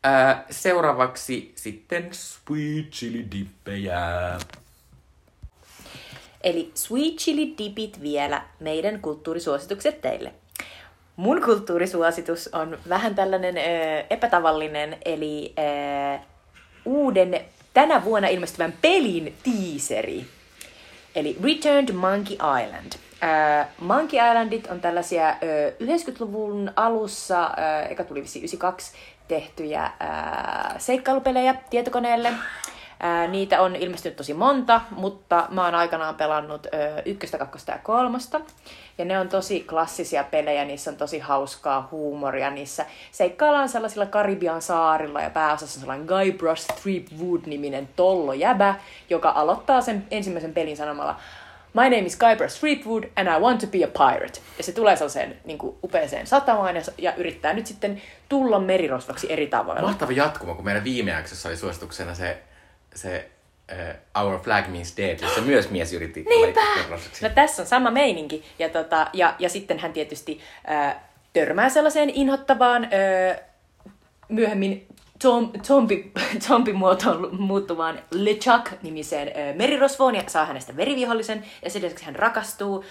[0.03, 3.99] Ää, seuraavaksi sitten Sweet Chili Dippejä.
[6.43, 10.33] Eli Sweet Chili Dipit vielä meidän kulttuurisuositukset teille.
[11.15, 13.61] Mun kulttuurisuositus on vähän tällainen ö,
[14.09, 16.19] epätavallinen, eli ö,
[16.85, 17.41] uuden
[17.73, 20.25] tänä vuonna ilmestyvän pelin tiiseri.
[21.15, 22.93] Eli Returned Monkey Island.
[23.23, 25.37] Äh, Monkey Islandit on tällaisia äh,
[25.83, 28.93] 90-luvun alussa, äh, eka tuli 92,
[29.27, 29.91] tehtyjä äh,
[30.77, 32.33] seikkailupelejä tietokoneelle.
[33.03, 36.69] Ää, niitä on ilmestynyt tosi monta, mutta mä oon aikanaan pelannut ö,
[37.05, 38.41] ykköstä, kakkosta ja kolmosta.
[38.97, 42.49] Ja ne on tosi klassisia pelejä, niissä on tosi hauskaa huumoria.
[42.49, 48.75] Niissä seikkaillaan sellaisilla Karibian saarilla ja pääosassa on sellainen Guybrush Threepwood-niminen tollo jäbä,
[49.09, 51.15] joka aloittaa sen ensimmäisen pelin sanomalla
[51.73, 54.39] My name is Guybrush Threepwood and I want to be a pirate.
[54.57, 59.33] Ja se tulee sellaiseen niin kuin, upeeseen satamaan ja, ja yrittää nyt sitten tulla merirosvaksi
[59.33, 59.81] eri tavoilla.
[59.81, 62.37] Mahtava jatkuma, kun meidän viime jaksossa oli suosituksena se
[62.95, 63.29] se
[63.71, 66.61] uh, Our Flag Means Dead, jossa myös mies yritti Niinpä!
[67.21, 68.45] No tässä on sama meininki.
[68.59, 71.01] Ja, tota, ja, ja sitten hän tietysti uh,
[71.33, 73.43] törmää sellaiseen inhottavaan uh,
[74.29, 74.87] myöhemmin
[75.21, 76.11] tom, zombi,
[76.47, 81.45] zombimuotoon muuttuvaan LeChuck-nimiseen uh, merirosvoon ja saa hänestä verivihollisen.
[81.63, 82.83] Ja sen lisäksi hän rakastuu uh,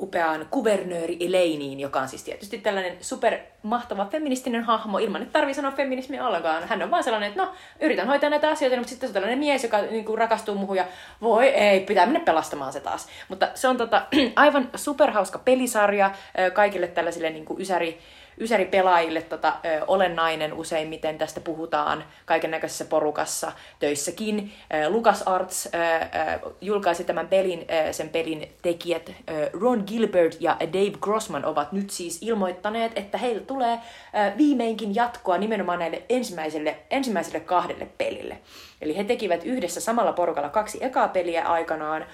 [0.00, 5.54] upeaan kuvernööri Elainiin, joka on siis tietysti tällainen super mahtava feministinen hahmo, ilman että tarvii
[5.54, 6.68] sanoa feminismiä ollenkaan.
[6.68, 9.38] Hän on vaan sellainen, että no, yritän hoitaa näitä asioita, mutta sitten se on tällainen
[9.38, 10.84] mies, joka niin kuin, rakastuu muuhun ja
[11.22, 13.08] voi ei, pitää mennä pelastamaan se taas.
[13.28, 14.02] Mutta se on tota,
[14.36, 16.10] aivan superhauska pelisarja
[16.52, 17.98] kaikille tällaisille niin kuin ysäri,
[18.40, 21.18] ysäripelaajille tota, ö, olennainen useimmiten.
[21.18, 24.52] Tästä puhutaan kaiken näköisessä porukassa töissäkin.
[24.88, 30.56] Lucas Arts ö, ö, julkaisi tämän pelin, ö, sen pelin tekijät ö, Ron Gilbert ja
[30.60, 36.76] Dave Grossman ovat nyt siis ilmoittaneet, että heillä tulee ö, viimeinkin jatkoa nimenomaan näille ensimmäiselle,
[36.90, 38.38] ensimmäiselle kahdelle pelille.
[38.82, 42.06] Eli he tekivät yhdessä samalla porukalla kaksi ekaa peliä aikanaan,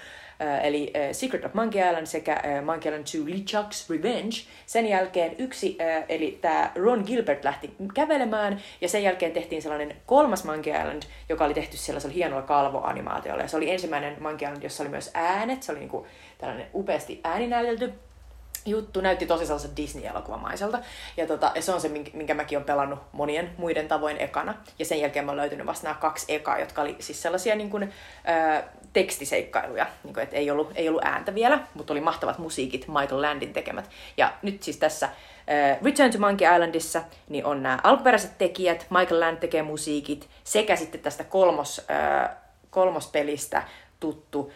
[0.63, 4.35] eli Secret of Monkey Island sekä Monkey Island 2 LeChuck's Revenge.
[4.65, 5.77] Sen jälkeen yksi,
[6.09, 11.45] eli tämä Ron Gilbert lähti kävelemään, ja sen jälkeen tehtiin sellainen kolmas Monkey Island, joka
[11.45, 13.41] oli tehty sellaisella hienolla kalvoanimaatiolla.
[13.41, 16.07] Ja se oli ensimmäinen Monkey Island, jossa oli myös äänet, se oli niinku
[16.37, 17.93] tällainen upeasti ääninäytelty
[18.65, 20.79] juttu näytti tosi sellaiselta Disney-elokuvamaiselta.
[21.17, 24.53] Ja, tota, ja se on se, minkä mäkin olen pelannut monien muiden tavoin ekana.
[24.79, 27.69] Ja sen jälkeen mä oon löytynyt vasta nämä kaksi ekaa, jotka oli siis sellaisia niin
[27.69, 28.63] kuin, ö,
[28.93, 29.87] tekstiseikkailuja.
[30.03, 33.53] Niin kuin, että ei ollut, ei ollut ääntä vielä, mutta oli mahtavat musiikit Michael Landin
[33.53, 33.89] tekemät.
[34.17, 39.19] Ja nyt siis tässä ö, Return to Monkey Islandissa niin on nämä alkuperäiset tekijät, Michael
[39.19, 42.29] Land tekee musiikit, sekä sitten tästä kolmos, ö,
[42.69, 43.63] kolmospelistä
[43.99, 44.51] tuttu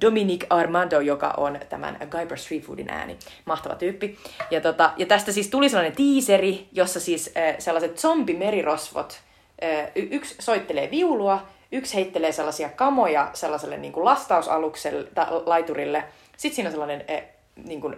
[0.00, 3.16] Dominic Armando, joka on tämän Guybrush Street Foodin ääni.
[3.44, 4.18] Mahtava tyyppi.
[4.50, 9.20] Ja, tota, ja tästä siis tuli sellainen tiiseri, jossa siis äh, sellaiset zombimerirosvot,
[9.64, 16.04] äh, yksi soittelee viulua, yksi heittelee sellaisia kamoja sellaiselle niin kuin lastausalukselle, ta, laiturille.
[16.36, 17.22] Sitten siinä on sellainen äh,
[17.64, 17.96] niin kuin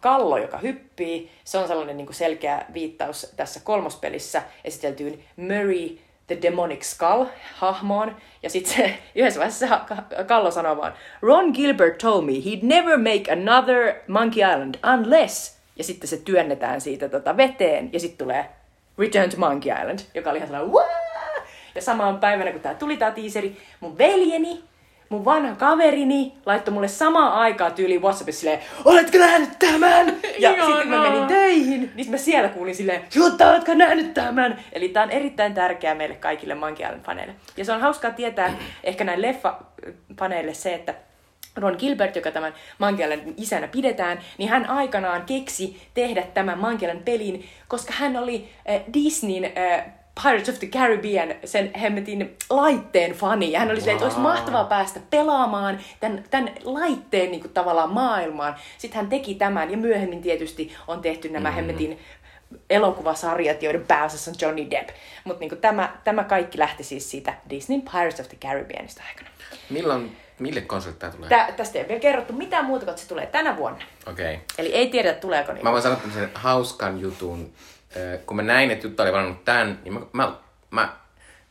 [0.00, 1.30] kallo, joka hyppii.
[1.44, 5.96] Se on sellainen niin kuin selkeä viittaus tässä kolmospelissä esiteltyyn Murray
[6.26, 8.16] The Demonic Skull-hahmoon.
[8.42, 9.80] Ja sitten se yhdessä vaiheessa
[10.26, 15.62] Kallo sanoo vaan, Ron Gilbert told me he'd never make another Monkey Island unless...
[15.76, 18.48] Ja sitten se työnnetään siitä tota veteen ja sitten tulee
[18.98, 21.01] Return to Monkey Island, joka oli ihan sellainen Wah!
[21.74, 24.62] Ja samaan päivänä, kun tämä tuli tämä tiiseri, mun veljeni
[25.12, 30.16] mun vanha kaverini laittoi mulle samaan aikaan tyyliin WhatsAppissa silleen, oletko nähnyt tämän?
[30.38, 34.58] Ja sitten mä menin töihin, niin mä siellä kuulin silleen, Jutta, oletko nähnyt tämän?
[34.72, 37.34] Eli tää on erittäin tärkeää meille kaikille Monkey Island faneille.
[37.56, 38.52] Ja se on hauskaa tietää
[38.84, 40.94] ehkä näin leffa-faneille se, että
[41.56, 43.06] Ron Gilbert, joka tämän Monkey
[43.36, 49.44] isänä pidetään, niin hän aikanaan keksi tehdä tämän Monkey pelin, koska hän oli äh, Disneyn
[49.44, 49.84] äh,
[50.22, 53.52] Pirates of the Caribbean, sen hemmetin laitteen fani.
[53.52, 53.80] Ja hän oli wow.
[53.80, 58.56] silleen, että olisi mahtavaa päästä pelaamaan tämän, tämän laitteen niin kuin, tavallaan maailmaan.
[58.78, 61.54] Sitten hän teki tämän ja myöhemmin tietysti on tehty nämä mm.
[61.54, 61.98] hemmetin
[62.70, 64.90] elokuvasarjat, joiden pääosassa on Johnny Depp.
[65.24, 69.28] Mutta niin tämä, tämä kaikki lähti siis siitä Disney Pirates of the Caribbeanista aikana.
[69.70, 71.28] Milloin, mille konsolit tämä tulee?
[71.28, 73.84] Tä, tästä ei vielä kerrottu mitään muuta, kun se tulee tänä vuonna.
[74.06, 74.34] Okei.
[74.34, 74.46] Okay.
[74.58, 75.64] Eli ei tiedetä, tuleeko niin.
[75.64, 77.52] Mä voin sanoa tämmöisen hauskan jutun
[78.26, 80.32] kun mä näin, että Jutta oli valinnut tämän, niin mä, mä,
[80.70, 80.88] mä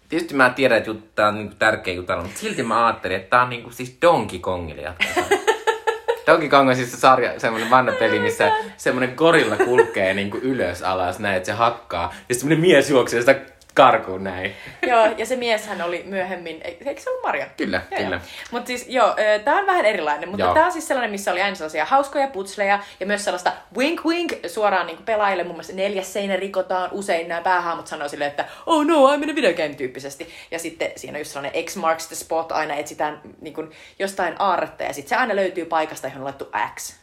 [0.10, 3.42] tietysti mä tiedän, että Jutta on niin tärkeä Jutta, mutta silti mä ajattelin, että tää
[3.42, 5.22] on niin kuin, siis Donkey Kongille jatkossa.
[6.28, 10.82] Donkey Kong on siis sarja, semmoinen vanha peli, missä semmoinen gorilla kulkee niin kuin ylös
[10.82, 12.14] alas näin, että se hakkaa.
[12.30, 13.36] Ja semmoinen mies juoksee sitä
[13.74, 14.56] karkuun näin.
[14.88, 17.46] joo, ja se mieshän oli myöhemmin, eikö se ollut Maria?
[17.58, 18.22] Kyllä, joo, kyllä.
[18.52, 19.16] Mutta siis joo,
[19.46, 22.80] tää on vähän erilainen, mutta tää on siis sellainen, missä oli aina sellaisia hauskoja putsleja
[23.00, 25.44] ja myös sellaista wink wink suoraan niin pelaajille.
[25.44, 29.30] Mun mielestä neljäs seinä rikotaan, usein nämä päähaamut sanoo silleen, että oh no, I'm in
[29.30, 30.30] a video game tyyppisesti.
[30.52, 34.36] Ja sitten siinä on just sellainen X marks the spot, aina etsitään niin kuin, jostain
[34.40, 36.96] aarretta ja sitten se aina löytyy paikasta, johon on laittu X.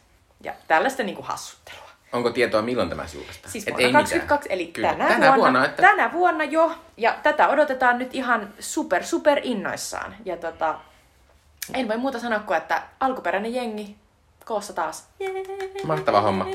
[0.43, 1.88] Ja tällaista niin kuin hassuttelua.
[2.11, 3.51] Onko tietoa, milloin tämä julkaistaan?
[3.51, 4.87] Siis vuonna 2022, eli Kyllä.
[4.87, 5.81] tänä, tänä, vuonna, vuonna että...
[5.81, 6.71] tänä vuonna jo.
[6.97, 10.15] Ja tätä odotetaan nyt ihan super, super innoissaan.
[10.25, 10.79] Ja tota,
[11.73, 13.95] en voi muuta sanoa kuin, että alkuperäinen jengi
[14.45, 15.07] koossa taas.
[15.83, 16.45] Mahtava homma.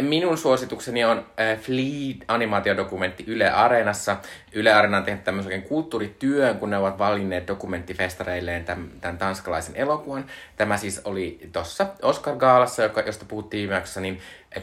[0.00, 1.26] Minun suositukseni on
[1.60, 4.16] Fleet-animaatiodokumentti Yle Areenassa.
[4.52, 10.24] Yle Areena on tehnyt tämmöisen kulttuurityön, kun ne ovat valinneet dokumenttifestareilleen tämän, tämän tanskalaisen elokuvan.
[10.56, 14.20] Tämä siis oli tuossa Oscar-gaalassa, josta puhuttiin viimeksi, niin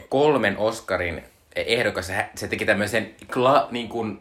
[0.10, 1.24] kolmen Oscarin
[1.56, 2.12] ehdokas.
[2.36, 4.20] Se teki tämmöisen kla, niin kuin,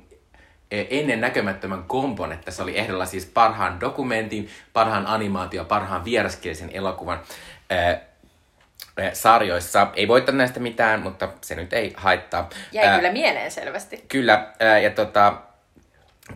[0.70, 7.20] ennen näkemättömän kompon, että se oli ehdolla siis parhaan dokumentin, parhaan animaatio, parhaan vieraskielisen elokuvan
[9.12, 9.86] sarjoissa.
[9.94, 12.48] Ei voittanut näistä mitään, mutta se nyt ei haittaa.
[12.72, 14.04] Jäi ää, kyllä mieleen selvästi.
[14.08, 15.34] Kyllä, ää, ja tota,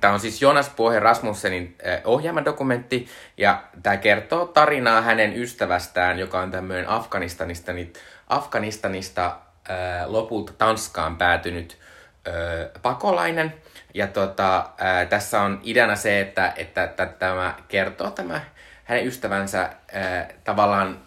[0.00, 6.40] Tämä on siis Jonas Pohe Rasmussenin ohjaama dokumentti, ja tämä kertoo tarinaa hänen ystävästään, joka
[6.40, 7.92] on tämmöinen Afganistanista, niin
[8.26, 9.36] Afganistanista
[9.68, 11.78] ää, lopulta Tanskaan päätynyt
[12.26, 12.34] ää,
[12.82, 13.54] pakolainen.
[13.94, 18.40] Ja tota, ää, tässä on ideana se, että, että, että tämä kertoo tämä
[18.84, 21.00] hänen ystävänsä ää, tavallaan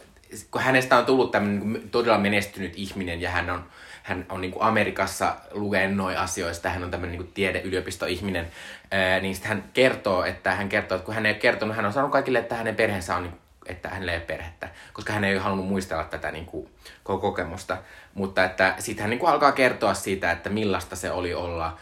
[0.51, 3.65] kun hänestä on tullut tämmöinen niin todella menestynyt ihminen ja hän on,
[4.03, 8.47] hän on niin kuin Amerikassa luennoi asioista, hän on tämmöinen niin tiedeyliopistoihminen,
[8.91, 11.85] ää, niin sitten hän kertoo, että hän kertoo, että kun hän ei ole kertonut, hän
[11.85, 15.23] on sanonut kaikille, että hänen perheensä on niin että hänellä ei ole perhettä, koska hän
[15.23, 16.69] ei ole halunnut muistella tätä niin kuin,
[17.03, 17.77] kokemusta.
[18.13, 21.77] Mutta että sitten hän niin kuin alkaa kertoa siitä, että millaista se oli olla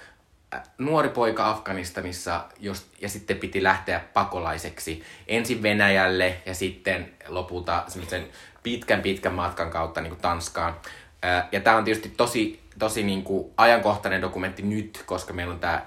[0.77, 8.27] nuori poika Afganistanissa jos, ja sitten piti lähteä pakolaiseksi ensin Venäjälle ja sitten lopulta sen
[8.63, 10.75] pitkän pitkän matkan kautta niin kuin Tanskaan.
[11.51, 15.85] Ja tämä on tietysti tosi, tosi niin kuin ajankohtainen dokumentti nyt, koska meillä on tämä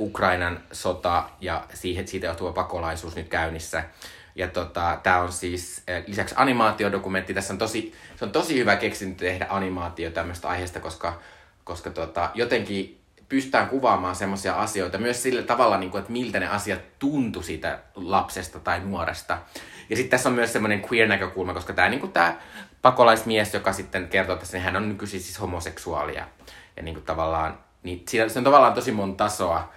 [0.00, 3.84] Ukrainan sota ja siihen, siitä johtuva pakolaisuus nyt käynnissä.
[4.34, 7.34] Ja tota, tämä on siis lisäksi animaatiodokumentti.
[7.34, 11.20] Tässä on tosi, se on tosi hyvä keksintö tehdä animaatio tämmöistä aiheesta, koska,
[11.64, 12.99] koska tota, jotenkin
[13.30, 17.78] pystytään kuvaamaan semmoisia asioita myös sillä tavalla, niin kuin, että miltä ne asiat tuntui siitä
[17.94, 19.38] lapsesta tai nuoresta.
[19.90, 22.12] Ja sitten tässä on myös semmoinen queer-näkökulma, koska tämä niin
[22.82, 26.26] pakolaismies, joka sitten kertoo tässä, niin hän on nykyisin siis homoseksuaalia.
[26.76, 29.72] Ja niin kuin tavallaan, niin siinä, se on tavallaan tosi monta tasoa.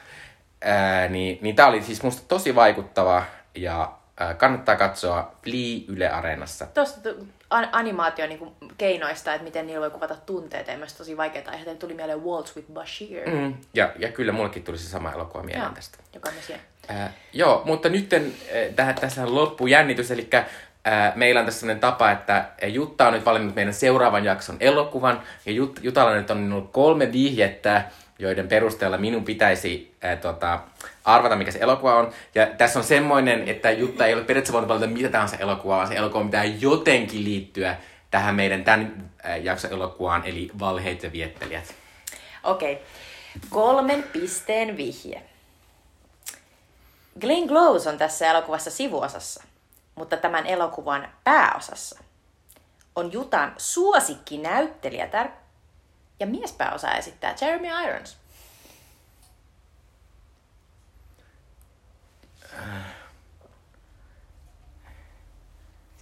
[0.61, 3.23] Ää, niin, niin tämä oli siis musta tosi vaikuttava
[3.55, 6.65] ja ää, kannattaa katsoa Flea Yle Areenassa.
[6.65, 7.09] Tuosta
[7.71, 11.75] animaatio niin keinoista, että miten niillä voi kuvata tunteita ja myös tosi vaikeita aiheita.
[11.75, 13.29] Tuli mieleen Waltz with Bashir.
[13.29, 15.97] Mm, ja, ja kyllä mullekin tuli se sama elokuva mieleen Joo, tästä.
[16.13, 16.55] Joka on.
[16.91, 20.45] Äh, joo, mutta nyt äh, tässä on loppujännitys, eli äh,
[21.15, 25.51] meillä on tässä sellainen tapa, että Jutta on nyt valinnut meidän seuraavan jakson elokuvan, ja
[25.51, 27.83] Jut, Jutalla nyt on minulla kolme vihjettä,
[28.19, 30.59] joiden perusteella minun pitäisi ää, tota,
[31.03, 32.11] arvata, mikä se elokuva on.
[32.35, 35.87] Ja tässä on semmoinen, että Jutta ei ole periaatteessa voinut valita mitä tahansa elokuvaa, vaan
[35.87, 37.77] se elokuva pitää jotenkin liittyä
[38.11, 41.75] tähän meidän tämän jakson elokuvaan, eli Valheet ja viettelijät.
[42.43, 42.73] Okei.
[42.73, 42.85] Okay.
[43.49, 45.23] Kolmen pisteen vihje.
[47.21, 49.43] Glenn Close on tässä elokuvassa sivuosassa,
[49.95, 51.99] mutta tämän elokuvan pääosassa
[52.95, 55.27] on Jutan suosikkinäyttelijätär
[56.19, 58.17] ja miespääosa esittää Jeremy Irons.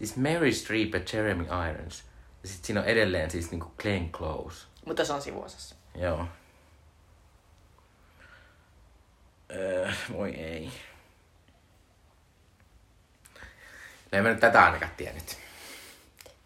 [0.02, 2.04] Siis Mary Streep ja Jeremy Irons.
[2.44, 4.68] Ja sitten siinä on edelleen siis niinku Glenn Close.
[4.86, 5.76] Mutta se on sivuosassa.
[5.96, 6.26] Joo.
[9.52, 10.72] Öö, voi ei.
[14.12, 15.38] No en mä nyt tätä ainakaan tiennyt.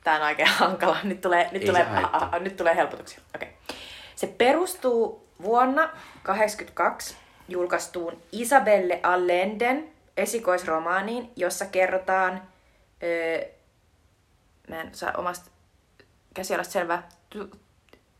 [0.03, 0.97] Tää on oikein hankala.
[1.03, 3.19] Nyt tulee, nyt tulee, a, a, nyt tulee helpotuksia.
[3.35, 3.49] Okay.
[4.15, 7.15] Se perustuu vuonna 1982
[7.47, 12.54] julkaistuun Isabelle Allenden esikoisromaaniin, jossa kerrotaan,
[13.03, 13.45] öö,
[14.69, 15.51] mä en saa omasta
[16.33, 17.09] käsialasta selvää,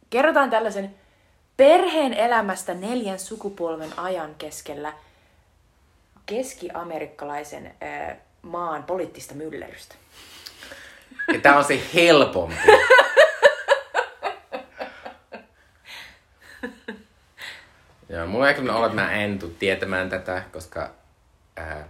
[0.10, 0.96] kerrotaan tällaisen
[1.58, 4.94] perheen elämästä neljän sukupolven ajan keskellä
[6.26, 9.96] keski-amerikkalaisen öö, maan poliittista myllerrystä.
[11.34, 12.56] Ja tää on se helpompi.
[18.10, 20.90] Joo, mulla on ehkä olla, että mä en tuu tietämään tätä, koska...
[21.58, 21.88] Ää,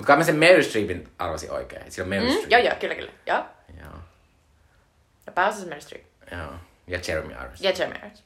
[0.00, 1.92] mutta kai mä sen Mary Streepin arvasin oikein.
[1.92, 2.52] Siinä on Mary mm, Streep.
[2.52, 3.12] Joo, joo, kyllä, kyllä.
[3.26, 3.44] Joo.
[3.80, 3.92] Joo.
[5.26, 6.04] Ja pääosassa Mary Streep.
[6.32, 6.52] Joo.
[6.86, 7.60] Ja Jeremy Irons.
[7.60, 8.24] Ja Jeremy Irons.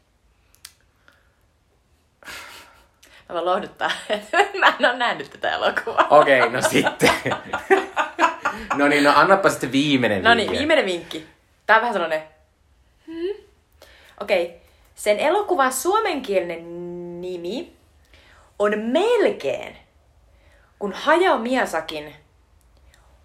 [3.28, 6.06] Mä voin lohduttaa, että mä en ole nähnyt tätä elokuvaa.
[6.10, 7.10] Okei, okay, no sitten.
[8.78, 11.26] no niin, no annapa sitten viimeinen No niin, viimeinen vinkki.
[11.66, 12.22] Tää on vähän sellainen...
[13.06, 13.44] Hmm.
[14.20, 14.44] Okei.
[14.44, 14.56] Okay.
[14.94, 17.72] Sen elokuvan suomenkielinen nimi
[18.58, 19.83] on melkein
[20.84, 22.14] kun Hayao Miyazakin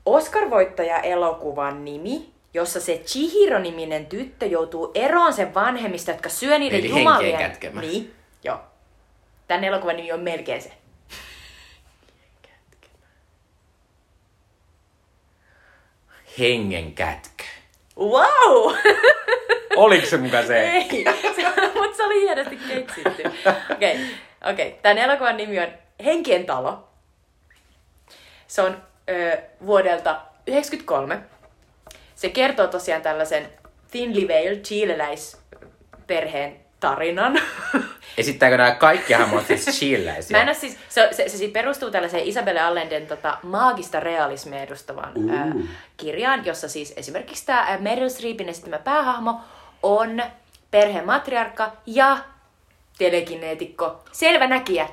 [0.05, 7.37] Oscar-voittaja-elokuvan nimi, jossa se Chihiro-niminen tyttö joutuu eroon sen vanhemmista, jotka syö niiden Eli jumalien...
[7.37, 7.81] kätkemä.
[7.81, 8.59] Niin, joo.
[9.47, 10.71] Tän elokuvan nimi on melkein se.
[16.39, 17.43] Hengen kätkö.
[17.97, 18.75] Wow!
[19.75, 20.69] Oliko se mukaan se?
[20.69, 21.03] Ei,
[21.35, 21.43] se,
[21.79, 23.23] mutta se oli hienosti keksitty.
[23.71, 24.71] Okei, okay, okay.
[24.81, 25.67] tämän elokuvan nimi on
[26.05, 26.88] Henkien talo.
[28.49, 28.77] Se on
[29.09, 31.19] ö, vuodelta 1993.
[32.15, 33.49] Se kertoo tosiaan tällaisen
[33.91, 37.41] Thinly Veiled chileläisperheen tarinan.
[38.17, 40.37] Esittääkö nämä kaikki hahmot siis chileläisiä?
[40.37, 45.11] Mä en siis, se, se, se, se perustuu tällaiseen Isabelle Allenden tota, maagista realismia edustavaan
[45.15, 45.31] uh.
[45.31, 45.53] ää,
[45.97, 49.41] kirjaan, jossa siis esimerkiksi tämä Meryl Streepin esittämä päähahmo
[49.83, 50.23] on
[50.71, 52.17] perheen matriarkka ja
[52.97, 54.89] telekineetikko, selvä näkijä.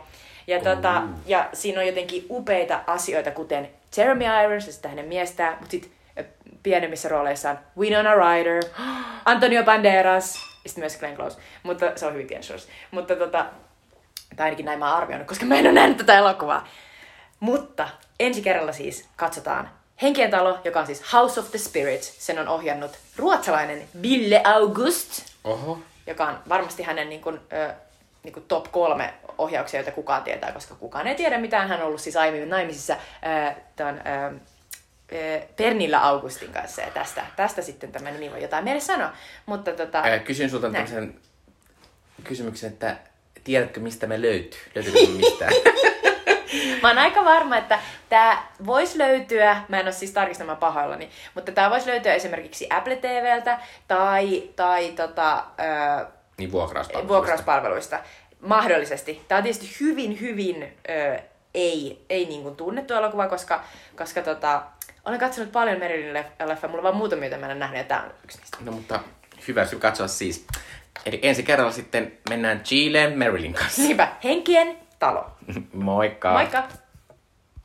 [0.47, 5.57] Ja, tota, ja siinä on jotenkin upeita asioita, kuten Jeremy Irons ja sitten hänen miestään,
[5.59, 5.91] mutta sitten
[6.63, 8.63] pienemmissä rooleissa on Winona Ryder,
[9.25, 11.39] Antonio Banderas ja sitten myös Glenn Close.
[11.63, 12.45] Mutta se on hyvin pieni
[12.91, 13.47] Mutta tota,
[14.37, 16.69] tai ainakin näin mä oon arvioinut, koska mä en ole nähnyt tätä elokuvaa.
[17.41, 17.89] Mutta
[18.21, 19.71] ensi kerralla siis katsotaan
[20.03, 25.33] Henkien talo, joka on siis House of the Spirit, sen on ohjannut ruotsalainen Ville August,
[25.45, 25.79] Oho.
[26.07, 27.75] joka on varmasti hänen niin kuin, ö,
[28.23, 31.69] niin kuin top kolme ohjauksia, joita kukaan tietää, koska kukaan ei tiedä mitään.
[31.69, 34.35] Hän on ollut siis aiemmin naimisissa ö, ton, ö,
[35.13, 39.13] ö, Pernilla Augustin kanssa ja tästä, tästä sitten tämä nimi voi jotain meille sanoa.
[39.47, 41.15] Mutta tota, Ää, Kysyn sulta tämmöisen
[42.25, 42.97] kysymyksen, että
[43.45, 44.61] tiedätkö mistä me löytyy?
[44.75, 45.53] Löytyykö me mistään?
[46.83, 47.79] Mä oon aika varma, että
[48.09, 52.97] tämä voisi löytyä, mä en ole siis tarkistamaan pahoillani, mutta tämä voisi löytyä esimerkiksi Apple
[52.97, 53.59] TVltä
[53.89, 55.45] tai, tai tota,
[56.01, 56.07] ö,
[56.39, 57.15] niin vuokrauspalveluista.
[57.15, 58.01] vuokrauspalveluista.
[58.49, 59.25] Mahdollisesti.
[59.29, 61.19] Tämä on tietysti hyvin, hyvin ö,
[61.55, 63.65] ei, ei niin kuin tunnettu elokuva, koska,
[63.97, 64.63] koska tota,
[65.05, 67.79] olen katsonut paljon Merylin leff- leffa, mulla on vaan muutamia, joita mä en ole nähnyt,
[67.79, 68.59] ja tämä on yksi niistä.
[68.61, 69.01] No mutta
[69.49, 70.47] hyvä syy katsoa siis.
[71.07, 73.83] Eli ensi kerralla sitten mennään Chileen Marilyn kanssa.
[73.83, 75.31] Niinpä, Henkien talo.
[75.73, 76.33] Moikka!
[76.33, 76.69] Moikka!